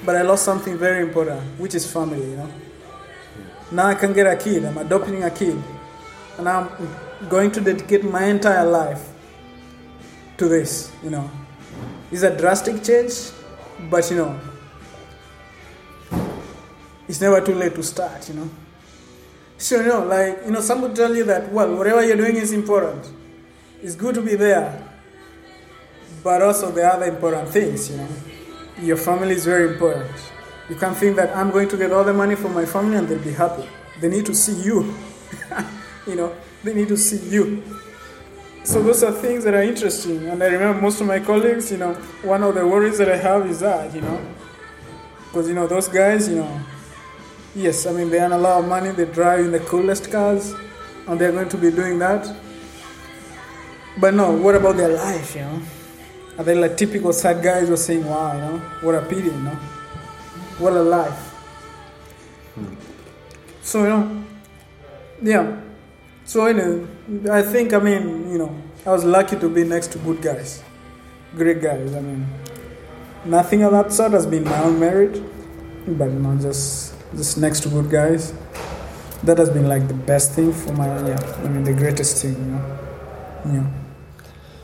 but 0.05 0.15
I 0.15 0.23
lost 0.23 0.43
something 0.43 0.77
very 0.77 1.03
important, 1.03 1.41
which 1.59 1.75
is 1.75 1.91
family, 1.91 2.31
you 2.31 2.37
know. 2.37 2.49
Now 3.71 3.87
I 3.87 3.95
can 3.95 4.13
get 4.13 4.27
a 4.27 4.35
kid, 4.35 4.65
I'm 4.65 4.77
adopting 4.77 5.23
a 5.23 5.29
kid, 5.29 5.61
and 6.37 6.49
I'm 6.49 6.69
going 7.29 7.51
to 7.51 7.61
dedicate 7.61 8.03
my 8.03 8.25
entire 8.25 8.65
life 8.65 9.09
to 10.37 10.47
this, 10.47 10.91
you 11.03 11.09
know. 11.09 11.29
It's 12.11 12.23
a 12.23 12.35
drastic 12.35 12.83
change, 12.83 13.31
but 13.89 14.09
you 14.11 14.17
know, 14.17 14.39
it's 17.07 17.21
never 17.21 17.39
too 17.39 17.55
late 17.55 17.75
to 17.75 17.83
start, 17.83 18.27
you 18.27 18.35
know. 18.35 18.49
So, 19.57 19.79
you 19.79 19.87
know, 19.87 20.03
like, 20.05 20.39
you 20.43 20.51
know, 20.51 20.59
some 20.59 20.81
would 20.81 20.95
tell 20.95 21.15
you 21.15 21.23
that, 21.25 21.51
well, 21.51 21.75
whatever 21.75 22.03
you're 22.03 22.17
doing 22.17 22.35
is 22.35 22.51
important. 22.51 23.07
It's 23.81 23.95
good 23.95 24.15
to 24.15 24.21
be 24.21 24.35
there, 24.35 24.90
but 26.23 26.41
also 26.41 26.71
the 26.71 26.85
other 26.85 27.05
important 27.05 27.49
things, 27.49 27.89
you 27.89 27.97
know. 27.97 28.07
Your 28.81 28.97
family 28.97 29.35
is 29.35 29.45
very 29.45 29.73
important. 29.73 30.11
You 30.69 30.75
can't 30.75 30.95
think 30.95 31.15
that 31.17 31.35
I'm 31.35 31.51
going 31.51 31.67
to 31.69 31.77
get 31.77 31.91
all 31.91 32.03
the 32.03 32.13
money 32.13 32.35
from 32.35 32.53
my 32.53 32.65
family 32.65 32.97
and 32.97 33.07
they'll 33.07 33.19
be 33.19 33.33
happy. 33.33 33.67
They 33.99 34.09
need 34.09 34.25
to 34.25 34.33
see 34.33 34.61
you. 34.63 34.95
you 36.07 36.15
know, 36.15 36.35
they 36.63 36.73
need 36.73 36.87
to 36.87 36.97
see 36.97 37.17
you. 37.29 37.63
So 38.63 38.81
those 38.81 39.03
are 39.03 39.11
things 39.11 39.43
that 39.43 39.53
are 39.53 39.63
interesting. 39.63 40.27
And 40.27 40.41
I 40.41 40.47
remember 40.47 40.81
most 40.81 41.01
of 41.01 41.07
my 41.07 41.19
colleagues, 41.19 41.71
you 41.71 41.77
know, 41.77 41.93
one 42.23 42.43
of 42.43 42.55
the 42.55 42.65
worries 42.65 42.97
that 42.99 43.11
I 43.11 43.17
have 43.17 43.45
is 43.47 43.59
that, 43.59 43.93
you 43.93 44.01
know, 44.01 44.19
because, 45.27 45.47
you 45.47 45.55
know, 45.55 45.67
those 45.67 45.87
guys, 45.87 46.29
you 46.29 46.37
know, 46.37 46.61
yes, 47.55 47.85
I 47.85 47.91
mean, 47.91 48.09
they 48.09 48.19
earn 48.19 48.31
a 48.31 48.37
lot 48.37 48.59
of 48.59 48.67
money, 48.67 48.91
they 48.91 49.05
drive 49.05 49.41
in 49.41 49.51
the 49.51 49.59
coolest 49.59 50.11
cars, 50.11 50.53
and 51.07 51.19
they're 51.19 51.31
going 51.31 51.49
to 51.49 51.57
be 51.57 51.71
doing 51.71 51.99
that. 51.99 52.33
But 53.97 54.13
no, 54.13 54.31
what 54.31 54.55
about 54.55 54.77
their 54.77 54.89
life, 54.89 55.35
you 55.35 55.41
know? 55.41 55.61
Are 56.37 56.43
they 56.43 56.55
like 56.55 56.77
typical 56.77 57.13
sad 57.13 57.43
guys 57.43 57.69
were 57.69 57.77
saying, 57.77 58.05
wow, 58.05 58.33
you 58.33 58.41
know, 58.41 58.57
what 58.81 58.95
a 58.95 59.01
pity, 59.01 59.27
you 59.27 59.31
know? 59.31 59.57
What 60.57 60.73
a 60.73 60.81
life. 60.81 61.19
Hmm. 62.55 62.73
So, 63.61 63.83
you 63.83 63.89
know, 63.89 64.23
yeah. 65.21 65.61
So, 66.25 66.47
you 66.47 66.53
know, 66.53 67.33
I 67.33 67.41
think, 67.41 67.73
I 67.73 67.79
mean, 67.79 68.31
you 68.31 68.37
know, 68.37 68.55
I 68.85 68.91
was 68.91 69.03
lucky 69.03 69.37
to 69.37 69.49
be 69.49 69.63
next 69.63 69.91
to 69.91 69.99
good 69.99 70.21
guys, 70.21 70.63
great 71.35 71.61
guys. 71.61 71.93
I 71.93 71.99
mean, 71.99 72.25
nothing 73.25 73.63
of 73.63 73.71
that 73.73 73.91
sort 73.91 74.13
has 74.13 74.25
been 74.25 74.43
my 74.43 74.63
own 74.63 74.79
merit, 74.79 75.21
but, 75.87 76.05
you 76.05 76.19
know, 76.19 76.35
just, 76.37 76.95
just 77.15 77.37
next 77.37 77.61
to 77.63 77.69
good 77.69 77.89
guys. 77.89 78.33
That 79.23 79.37
has 79.37 79.49
been 79.51 79.67
like 79.67 79.87
the 79.87 79.93
best 79.93 80.31
thing 80.31 80.51
for 80.51 80.73
my, 80.73 80.87
yeah, 81.07 81.35
I 81.43 81.47
mean, 81.47 81.63
the 81.63 81.73
greatest 81.73 82.21
thing, 82.23 82.33
you 82.33 82.51
know. 82.51 82.79
Yeah. 83.45 83.69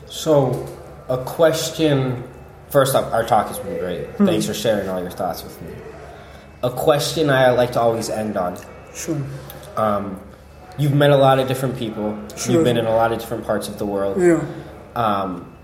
So, 0.06 0.66
a 1.08 1.24
question. 1.24 2.24
First 2.70 2.94
off, 2.94 3.12
our 3.12 3.24
talk 3.24 3.48
has 3.48 3.58
been 3.58 3.78
great. 3.78 4.16
Thanks 4.18 4.46
for 4.46 4.54
sharing 4.54 4.88
all 4.88 5.00
your 5.00 5.10
thoughts 5.10 5.42
with 5.42 5.60
me. 5.62 5.74
A 6.62 6.70
question 6.70 7.30
I 7.30 7.50
like 7.50 7.72
to 7.72 7.80
always 7.80 8.10
end 8.10 8.36
on. 8.36 8.58
Sure. 8.94 9.20
Um, 9.76 10.20
you've 10.76 10.92
met 10.92 11.10
a 11.10 11.16
lot 11.16 11.38
of 11.38 11.48
different 11.48 11.78
people. 11.78 12.18
Sure. 12.36 12.54
You've 12.54 12.64
been 12.64 12.76
in 12.76 12.86
a 12.86 12.94
lot 12.94 13.12
of 13.12 13.20
different 13.20 13.44
parts 13.44 13.68
of 13.68 13.78
the 13.78 13.86
world. 13.86 14.20
Yeah. 14.20 14.44
Um, 14.94 15.54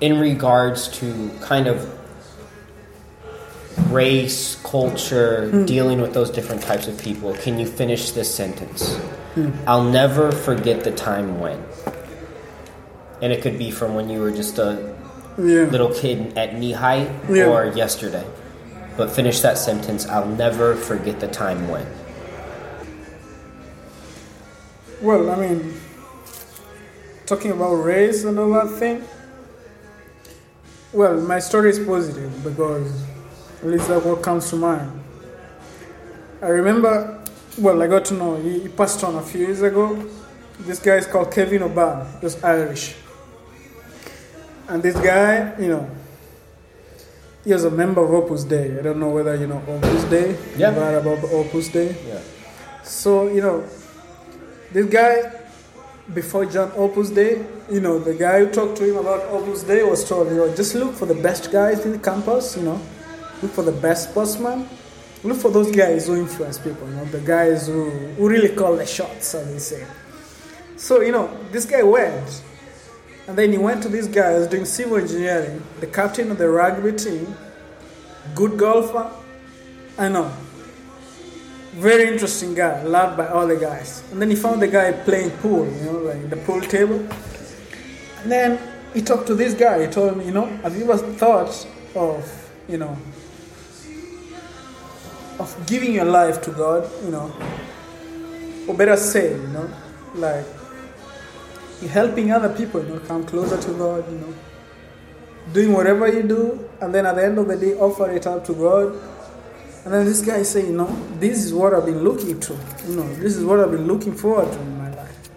in 0.00 0.20
regards 0.20 0.88
to 0.98 1.30
kind 1.40 1.66
of 1.66 1.94
race, 3.90 4.60
culture, 4.62 5.64
dealing 5.64 6.00
with 6.00 6.12
those 6.12 6.30
different 6.30 6.62
types 6.62 6.86
of 6.86 6.98
people, 6.98 7.34
can 7.34 7.58
you 7.58 7.66
finish 7.66 8.12
this 8.12 8.32
sentence? 8.32 9.00
I'll 9.66 9.84
never 9.84 10.30
forget 10.30 10.84
the 10.84 10.92
time 10.92 11.40
when. 11.40 11.64
And 13.20 13.32
it 13.32 13.42
could 13.42 13.58
be 13.58 13.70
from 13.70 13.94
when 13.94 14.08
you 14.08 14.20
were 14.20 14.30
just 14.30 14.58
a 14.58 14.78
Yeah. 15.36 15.64
little 15.70 15.92
kid 15.92 16.36
at 16.36 16.58
knee 16.58 16.72
height 16.72 17.08
Yeah. 17.28 17.46
or 17.46 17.66
yesterday. 17.66 18.24
But 18.96 19.10
finish 19.10 19.40
that 19.42 19.58
sentence. 19.58 20.06
I'll 20.08 20.26
never 20.26 20.74
forget 20.74 21.20
the 21.20 21.28
time 21.28 21.68
when. 21.68 21.86
Well, 25.00 25.30
I 25.30 25.36
mean, 25.36 25.74
talking 27.26 27.52
about 27.52 27.74
race 27.74 28.24
and 28.24 28.38
all 28.38 28.50
that 28.54 28.70
thing. 28.78 29.04
Well, 30.92 31.20
my 31.20 31.38
story 31.38 31.70
is 31.70 31.78
positive 31.78 32.42
because 32.42 32.90
at 33.62 33.68
least 33.68 33.88
that's 33.88 34.04
what 34.04 34.22
comes 34.22 34.48
to 34.50 34.56
mind. 34.56 34.90
I 36.42 36.46
remember, 36.48 37.18
well, 37.58 37.82
I 37.82 37.86
got 37.86 38.04
to 38.06 38.14
know, 38.14 38.36
he, 38.36 38.60
he 38.60 38.68
passed 38.68 39.04
on 39.04 39.14
a 39.16 39.22
few 39.22 39.40
years 39.46 39.62
ago. 39.62 40.02
This 40.60 40.80
guy 40.80 40.96
is 40.96 41.06
called 41.06 41.30
Kevin 41.32 41.62
O'Ban, 41.62 42.06
was 42.22 42.42
Irish. 42.42 42.96
And 44.68 44.82
this 44.82 44.94
guy, 45.00 45.58
you 45.58 45.68
know, 45.68 45.90
he 47.44 47.52
was 47.52 47.64
a 47.64 47.70
member 47.70 48.04
of 48.04 48.10
Opus 48.10 48.44
Dei. 48.44 48.78
I 48.78 48.82
don't 48.82 49.00
know 49.00 49.08
whether 49.08 49.34
you 49.34 49.46
know 49.46 49.62
Opus 49.66 50.04
Dei. 50.04 50.36
Yeah. 50.56 50.68
You've 50.68 50.76
heard 50.76 51.00
about 51.00 51.24
Opus 51.32 51.68
Dei. 51.68 51.96
Yeah. 52.06 52.20
So, 52.82 53.28
you 53.28 53.40
know, 53.40 53.64
this 54.72 54.86
guy, 54.86 55.32
before 56.12 56.44
John 56.44 56.72
Opus 56.76 57.08
Dei, 57.10 57.44
you 57.70 57.80
know, 57.80 57.98
the 57.98 58.14
guy 58.14 58.40
who 58.40 58.50
talked 58.50 58.76
to 58.78 58.84
him 58.84 58.96
about 58.98 59.22
Opus 59.30 59.62
Dei 59.62 59.82
was 59.82 60.06
told, 60.06 60.28
you 60.28 60.36
know, 60.36 60.54
just 60.54 60.74
look 60.74 60.94
for 60.94 61.06
the 61.06 61.14
best 61.14 61.50
guys 61.50 61.84
in 61.86 61.92
the 61.92 61.98
campus, 61.98 62.56
you 62.56 62.64
know, 62.64 62.80
look 63.42 63.52
for 63.52 63.62
the 63.62 63.72
best 63.72 64.10
sportsman, 64.10 64.68
look 65.24 65.38
for 65.38 65.50
those 65.50 65.70
guys 65.74 66.06
who 66.06 66.16
influence 66.16 66.58
people, 66.58 66.86
you 66.88 66.96
know, 66.96 67.04
the 67.06 67.20
guys 67.20 67.66
who, 67.66 67.88
who 67.88 68.28
really 68.28 68.54
call 68.54 68.76
the 68.76 68.86
shots, 68.86 69.34
as 69.34 69.46
they 69.50 69.58
say. 69.58 69.86
So, 70.76 71.00
you 71.00 71.12
know, 71.12 71.34
this 71.50 71.64
guy 71.64 71.82
went, 71.82 72.42
and 73.28 73.36
then 73.36 73.52
he 73.52 73.58
went 73.58 73.82
to 73.82 73.90
this 73.90 74.06
guy 74.06 74.32
who 74.32 74.38
was 74.38 74.48
doing 74.48 74.64
civil 74.64 74.96
engineering, 74.96 75.62
the 75.80 75.86
captain 75.86 76.30
of 76.30 76.38
the 76.38 76.48
rugby 76.48 76.92
team, 76.92 77.36
good 78.34 78.58
golfer, 78.58 79.10
I 79.98 80.08
know, 80.08 80.32
very 81.74 82.08
interesting 82.08 82.54
guy, 82.54 82.82
loved 82.84 83.18
by 83.18 83.28
all 83.28 83.46
the 83.46 83.56
guys. 83.56 84.02
And 84.10 84.20
then 84.20 84.30
he 84.30 84.36
found 84.36 84.62
the 84.62 84.66
guy 84.66 84.92
playing 84.92 85.30
pool, 85.42 85.66
you 85.66 85.84
know, 85.84 85.98
like 85.98 86.30
the 86.30 86.38
pool 86.38 86.62
table. 86.62 87.06
And 88.22 88.32
then 88.32 88.58
he 88.94 89.02
talked 89.02 89.26
to 89.26 89.34
this 89.34 89.52
guy. 89.52 89.86
He 89.86 89.92
told 89.92 90.14
him, 90.14 90.22
you 90.22 90.32
know, 90.32 90.46
have 90.62 90.74
you 90.74 90.90
ever 90.90 90.96
thought 90.96 91.66
of, 91.94 92.50
you 92.66 92.78
know, 92.78 92.96
of 95.38 95.66
giving 95.66 95.92
your 95.92 96.06
life 96.06 96.40
to 96.42 96.50
God, 96.50 96.90
you 97.04 97.10
know, 97.10 97.30
or 98.66 98.74
better 98.74 98.96
say, 98.96 99.32
you 99.32 99.48
know, 99.48 99.70
like 100.14 100.46
helping 101.86 102.32
other 102.32 102.48
people, 102.48 102.82
you 102.82 102.94
know, 102.94 103.00
come 103.00 103.24
closer 103.24 103.60
to 103.60 103.72
God, 103.78 104.10
you 104.10 104.18
know, 104.18 104.34
doing 105.52 105.72
whatever 105.72 106.12
you 106.12 106.22
do, 106.22 106.68
and 106.80 106.94
then 106.94 107.06
at 107.06 107.14
the 107.14 107.24
end 107.24 107.38
of 107.38 107.46
the 107.46 107.56
day, 107.56 107.74
offer 107.74 108.10
it 108.10 108.26
up 108.26 108.44
to 108.46 108.52
God, 108.54 108.92
and 109.84 109.94
then 109.94 110.04
this 110.04 110.20
guy 110.20 110.42
say, 110.42 110.66
you 110.66 110.72
know, 110.72 110.88
this 111.18 111.44
is 111.44 111.54
what 111.54 111.72
I've 111.72 111.86
been 111.86 112.02
looking 112.02 112.38
to. 112.40 112.52
You 112.86 112.96
know, 112.96 113.14
this 113.14 113.36
is 113.36 113.44
what 113.44 113.60
I've 113.60 113.70
been 113.70 113.86
looking 113.86 114.14
forward 114.14 114.52
to 114.52 114.60
in 114.60 114.76
my 114.76 114.90
life. 114.94 115.30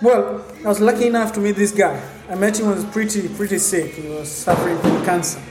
Well, 0.00 0.44
I 0.64 0.68
was 0.68 0.80
lucky 0.80 1.08
enough 1.08 1.32
to 1.34 1.40
meet 1.40 1.56
this 1.56 1.72
guy. 1.72 2.00
I 2.30 2.34
met 2.36 2.58
him 2.58 2.66
when 2.66 2.78
he 2.78 2.84
was 2.84 2.92
pretty, 2.92 3.28
pretty 3.28 3.58
sick. 3.58 3.92
He 3.92 4.08
was 4.08 4.30
suffering 4.30 4.78
from 4.78 5.04
cancer. 5.04 5.42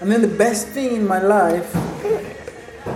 And 0.00 0.10
then 0.10 0.22
the 0.22 0.28
best 0.28 0.68
thing 0.68 0.96
in 0.96 1.06
my 1.06 1.20
life, 1.20 1.74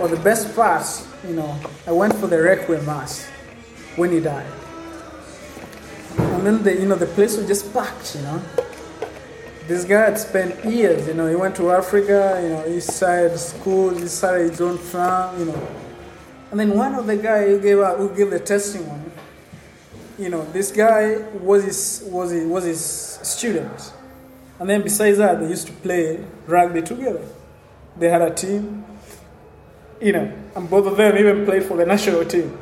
or 0.01 0.07
the 0.07 0.19
best 0.23 0.55
part, 0.55 0.85
you 1.27 1.35
know, 1.35 1.59
I 1.85 1.91
went 1.91 2.15
for 2.15 2.27
the 2.27 2.41
requiem 2.41 2.85
mass 2.85 3.27
when 3.95 4.11
he 4.11 4.19
died. 4.19 4.45
And 6.39 6.47
then 6.47 6.63
the, 6.63 6.73
you 6.73 6.87
know, 6.87 6.95
the 6.95 7.05
place 7.05 7.35
was 7.35 7.45
just 7.47 7.73
packed, 7.73 8.15
you 8.15 8.21
know. 8.21 8.41
This 9.67 9.83
guy 9.83 10.05
had 10.05 10.17
spent 10.17 10.63
years, 10.63 11.05
you 11.05 11.13
know, 11.13 11.27
he 11.27 11.35
went 11.35 11.53
to 11.57 11.69
Africa, 11.71 12.39
you 12.41 12.47
know, 12.47 12.61
he 12.61 12.79
started 12.79 13.37
school, 13.37 13.89
he 13.89 14.07
started 14.07 14.51
his 14.51 14.61
own 14.61 14.77
farm, 14.77 15.37
you 15.37 15.45
know. 15.47 15.67
And 16.49 16.57
then 16.57 16.77
one 16.77 16.95
of 16.95 17.07
the 17.07 17.17
guy 17.17 17.45
who 17.47 17.59
gave 17.59 17.79
who 17.97 18.15
gave 18.15 18.29
the 18.29 18.39
testimony, 18.39 19.11
you 20.17 20.29
know, 20.29 20.45
this 20.53 20.71
guy 20.71 21.17
was 21.41 21.65
his 21.65 22.03
was 22.09 22.31
his, 22.31 22.45
was 22.47 22.63
his 22.63 22.79
student. 23.21 23.91
And 24.59 24.69
then 24.69 24.81
besides 24.81 25.17
that, 25.17 25.41
they 25.41 25.49
used 25.49 25.67
to 25.67 25.73
play 25.73 26.23
rugby 26.47 26.83
together. 26.83 27.27
They 27.97 28.07
had 28.07 28.21
a 28.21 28.33
team, 28.33 28.85
you 29.99 30.13
know, 30.13 30.33
and 30.55 30.69
both 30.69 30.87
of 30.87 30.95
them 30.95 31.17
even 31.17 31.43
played 31.43 31.63
for 31.63 31.75
the 31.75 31.85
national 31.85 32.23
team. 32.23 32.57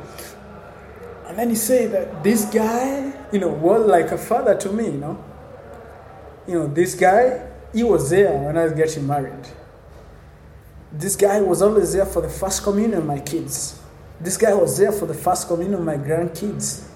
And 1.38 1.44
then 1.44 1.50
he 1.50 1.54
said 1.54 1.92
that 1.92 2.24
this 2.24 2.46
guy, 2.46 3.12
you 3.30 3.38
know, 3.38 3.46
was 3.46 3.86
like 3.86 4.06
a 4.06 4.18
father 4.18 4.56
to 4.56 4.72
me, 4.72 4.86
you 4.86 4.98
know. 4.98 5.24
You 6.48 6.54
know, 6.54 6.66
this 6.66 6.96
guy, 6.96 7.46
he 7.72 7.84
was 7.84 8.10
there 8.10 8.36
when 8.36 8.58
I 8.58 8.64
was 8.64 8.72
getting 8.72 9.06
married. 9.06 9.46
This 10.90 11.14
guy 11.14 11.40
was 11.40 11.62
always 11.62 11.92
there 11.92 12.06
for 12.06 12.22
the 12.22 12.28
first 12.28 12.64
communion 12.64 12.98
of 12.98 13.06
my 13.06 13.20
kids. 13.20 13.80
This 14.20 14.36
guy 14.36 14.52
was 14.52 14.76
there 14.78 14.90
for 14.90 15.06
the 15.06 15.14
first 15.14 15.46
communion 15.46 15.78
of 15.78 15.86
my 15.86 15.96
grandkids. 15.96 16.88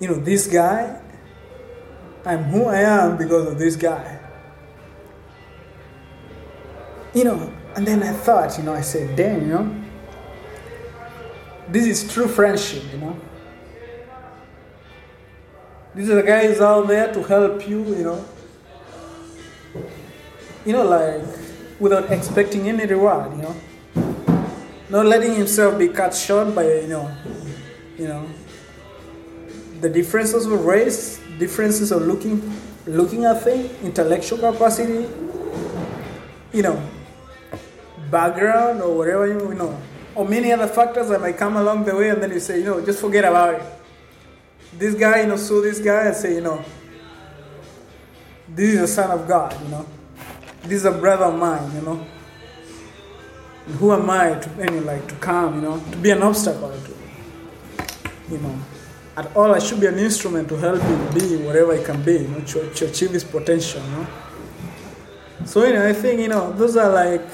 You 0.00 0.08
know, 0.08 0.14
this 0.14 0.48
guy, 0.48 1.00
I'm 2.26 2.42
who 2.42 2.64
I 2.64 2.80
am 2.80 3.16
because 3.16 3.46
of 3.46 3.56
this 3.56 3.76
guy. 3.76 4.18
You 7.14 7.22
know, 7.22 7.52
and 7.76 7.86
then 7.86 8.02
I 8.02 8.14
thought, 8.14 8.58
you 8.58 8.64
know, 8.64 8.74
I 8.74 8.80
said, 8.80 9.14
damn, 9.14 9.42
you 9.42 9.46
know, 9.46 9.84
this 11.68 11.86
is 11.86 12.12
true 12.12 12.26
friendship, 12.26 12.82
you 12.92 12.98
know. 12.98 13.16
These 15.94 16.10
are 16.10 16.16
the 16.16 16.22
guys 16.22 16.60
out 16.60 16.88
there 16.88 17.12
to 17.14 17.22
help 17.22 17.68
you, 17.68 17.84
you 17.84 18.04
know. 18.04 18.24
You 20.64 20.72
know, 20.72 20.84
like 20.84 21.22
without 21.78 22.10
expecting 22.10 22.68
any 22.68 22.86
reward, 22.86 23.36
you 23.36 23.42
know. 23.42 23.56
Not 24.90 25.06
letting 25.06 25.34
himself 25.34 25.78
be 25.78 25.88
cut 25.88 26.14
short 26.14 26.54
by, 26.54 26.64
you 26.64 26.88
know, 26.88 27.10
you 27.96 28.08
know, 28.08 28.28
the 29.80 29.88
differences 29.88 30.46
of 30.46 30.64
race, 30.64 31.20
differences 31.38 31.92
of 31.92 32.02
looking 32.02 32.42
looking 32.86 33.24
at 33.24 33.42
things, 33.42 33.70
intellectual 33.82 34.38
capacity, 34.38 35.08
you 36.52 36.62
know, 36.62 36.82
background 38.10 38.82
or 38.82 38.96
whatever 38.96 39.26
you, 39.26 39.48
you 39.48 39.54
know, 39.54 39.80
or 40.14 40.26
many 40.28 40.52
other 40.52 40.66
factors 40.66 41.08
that 41.08 41.20
might 41.20 41.36
come 41.36 41.56
along 41.56 41.84
the 41.84 41.94
way, 41.94 42.10
and 42.10 42.22
then 42.22 42.30
you 42.30 42.40
say, 42.40 42.58
you 42.58 42.64
know, 42.64 42.84
just 42.84 43.00
forget 43.00 43.24
about 43.24 43.54
it. 43.54 43.62
This 44.78 44.94
guy, 44.94 45.22
you 45.22 45.28
know, 45.28 45.36
saw 45.36 45.62
this 45.62 45.78
guy 45.78 46.06
and 46.06 46.16
say, 46.16 46.34
you 46.34 46.40
know, 46.40 46.64
this 48.48 48.74
is 48.74 48.80
a 48.80 48.88
son 48.88 49.10
of 49.10 49.26
God, 49.26 49.60
you 49.62 49.68
know, 49.68 49.86
this 50.62 50.72
is 50.72 50.84
a 50.84 50.92
brother 50.92 51.26
of 51.26 51.38
mine, 51.38 51.70
you 51.74 51.82
know. 51.82 52.06
And 53.66 53.74
who 53.76 53.92
am 53.92 54.10
I 54.10 54.34
to 54.34 54.50
any 54.60 54.80
like 54.80 55.06
to 55.08 55.14
come, 55.16 55.56
you 55.56 55.60
know, 55.62 55.78
to 55.78 55.96
be 55.96 56.10
an 56.10 56.22
obstacle 56.22 56.70
to, 56.70 56.94
you 58.30 58.38
know. 58.38 58.58
At 59.16 59.34
all, 59.36 59.54
I 59.54 59.60
should 59.60 59.80
be 59.80 59.86
an 59.86 59.98
instrument 59.98 60.48
to 60.48 60.56
help 60.56 60.82
him 60.82 61.14
be 61.14 61.36
whatever 61.36 61.76
he 61.76 61.84
can 61.84 62.02
be, 62.02 62.14
you 62.14 62.28
know, 62.28 62.40
to, 62.40 62.74
to 62.74 62.86
achieve 62.86 63.10
his 63.10 63.22
potential, 63.22 63.80
you 63.82 63.90
know. 63.90 64.06
So, 65.44 65.64
you 65.64 65.74
know, 65.74 65.86
I 65.86 65.92
think, 65.92 66.20
you 66.20 66.28
know, 66.28 66.52
those 66.52 66.76
are 66.76 66.90
like 66.90 67.26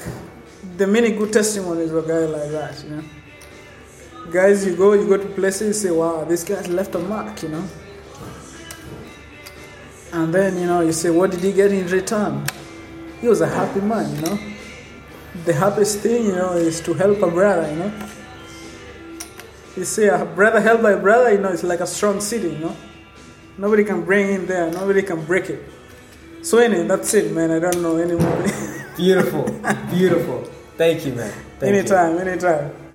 the 0.77 0.85
many 0.85 1.11
good 1.11 1.33
testimonies 1.33 1.91
of 1.91 2.05
a 2.05 2.07
guy 2.07 2.25
like 2.25 2.51
that, 2.51 2.83
you 2.83 2.89
know. 2.91 3.03
Guys, 4.29 4.65
you 4.65 4.75
go, 4.75 4.93
you 4.93 5.07
go 5.07 5.17
to 5.17 5.25
places, 5.25 5.67
you 5.67 5.89
say, 5.89 5.91
wow, 5.91 6.23
this 6.23 6.43
guy's 6.43 6.67
left 6.67 6.95
a 6.95 6.99
mark, 6.99 7.41
you 7.43 7.49
know. 7.49 7.63
And 10.13 10.33
then, 10.33 10.57
you 10.57 10.67
know, 10.67 10.81
you 10.81 10.91
say, 10.91 11.09
what 11.09 11.31
did 11.31 11.41
he 11.41 11.51
get 11.51 11.71
in 11.71 11.87
return? 11.87 12.45
He 13.19 13.27
was 13.27 13.41
a 13.41 13.47
happy 13.47 13.81
man, 13.81 14.15
you 14.15 14.21
know. 14.21 14.39
The 15.45 15.53
happiest 15.53 15.99
thing, 15.99 16.25
you 16.25 16.35
know, 16.35 16.53
is 16.53 16.81
to 16.81 16.93
help 16.93 17.21
a 17.21 17.31
brother, 17.31 17.69
you 17.71 17.79
know. 17.79 17.93
You 19.75 19.85
see, 19.85 20.05
a 20.05 20.25
brother 20.25 20.61
helped 20.61 20.83
by 20.83 20.91
a 20.91 20.97
brother, 20.97 21.31
you 21.31 21.39
know, 21.39 21.49
it's 21.49 21.63
like 21.63 21.79
a 21.79 21.87
strong 21.87 22.21
city, 22.21 22.49
you 22.51 22.59
know. 22.59 22.75
Nobody 23.57 23.83
can 23.83 24.03
bring 24.03 24.29
in 24.33 24.45
there, 24.45 24.69
nobody 24.71 25.01
can 25.01 25.25
break 25.25 25.49
it. 25.49 25.63
So 26.41 26.57
anyway, 26.57 26.87
that's 26.87 27.13
it, 27.13 27.31
man. 27.31 27.51
I 27.51 27.59
don't 27.59 27.81
know 27.81 27.97
anymore. 27.97 28.45
Beautiful, 28.97 29.45
beautiful. 29.89 30.43
Thank 30.77 31.05
you, 31.05 31.13
man. 31.13 31.31
Thank 31.59 31.73
you. 31.73 31.79
anytime, 31.79 32.17
anytime. 32.17 32.80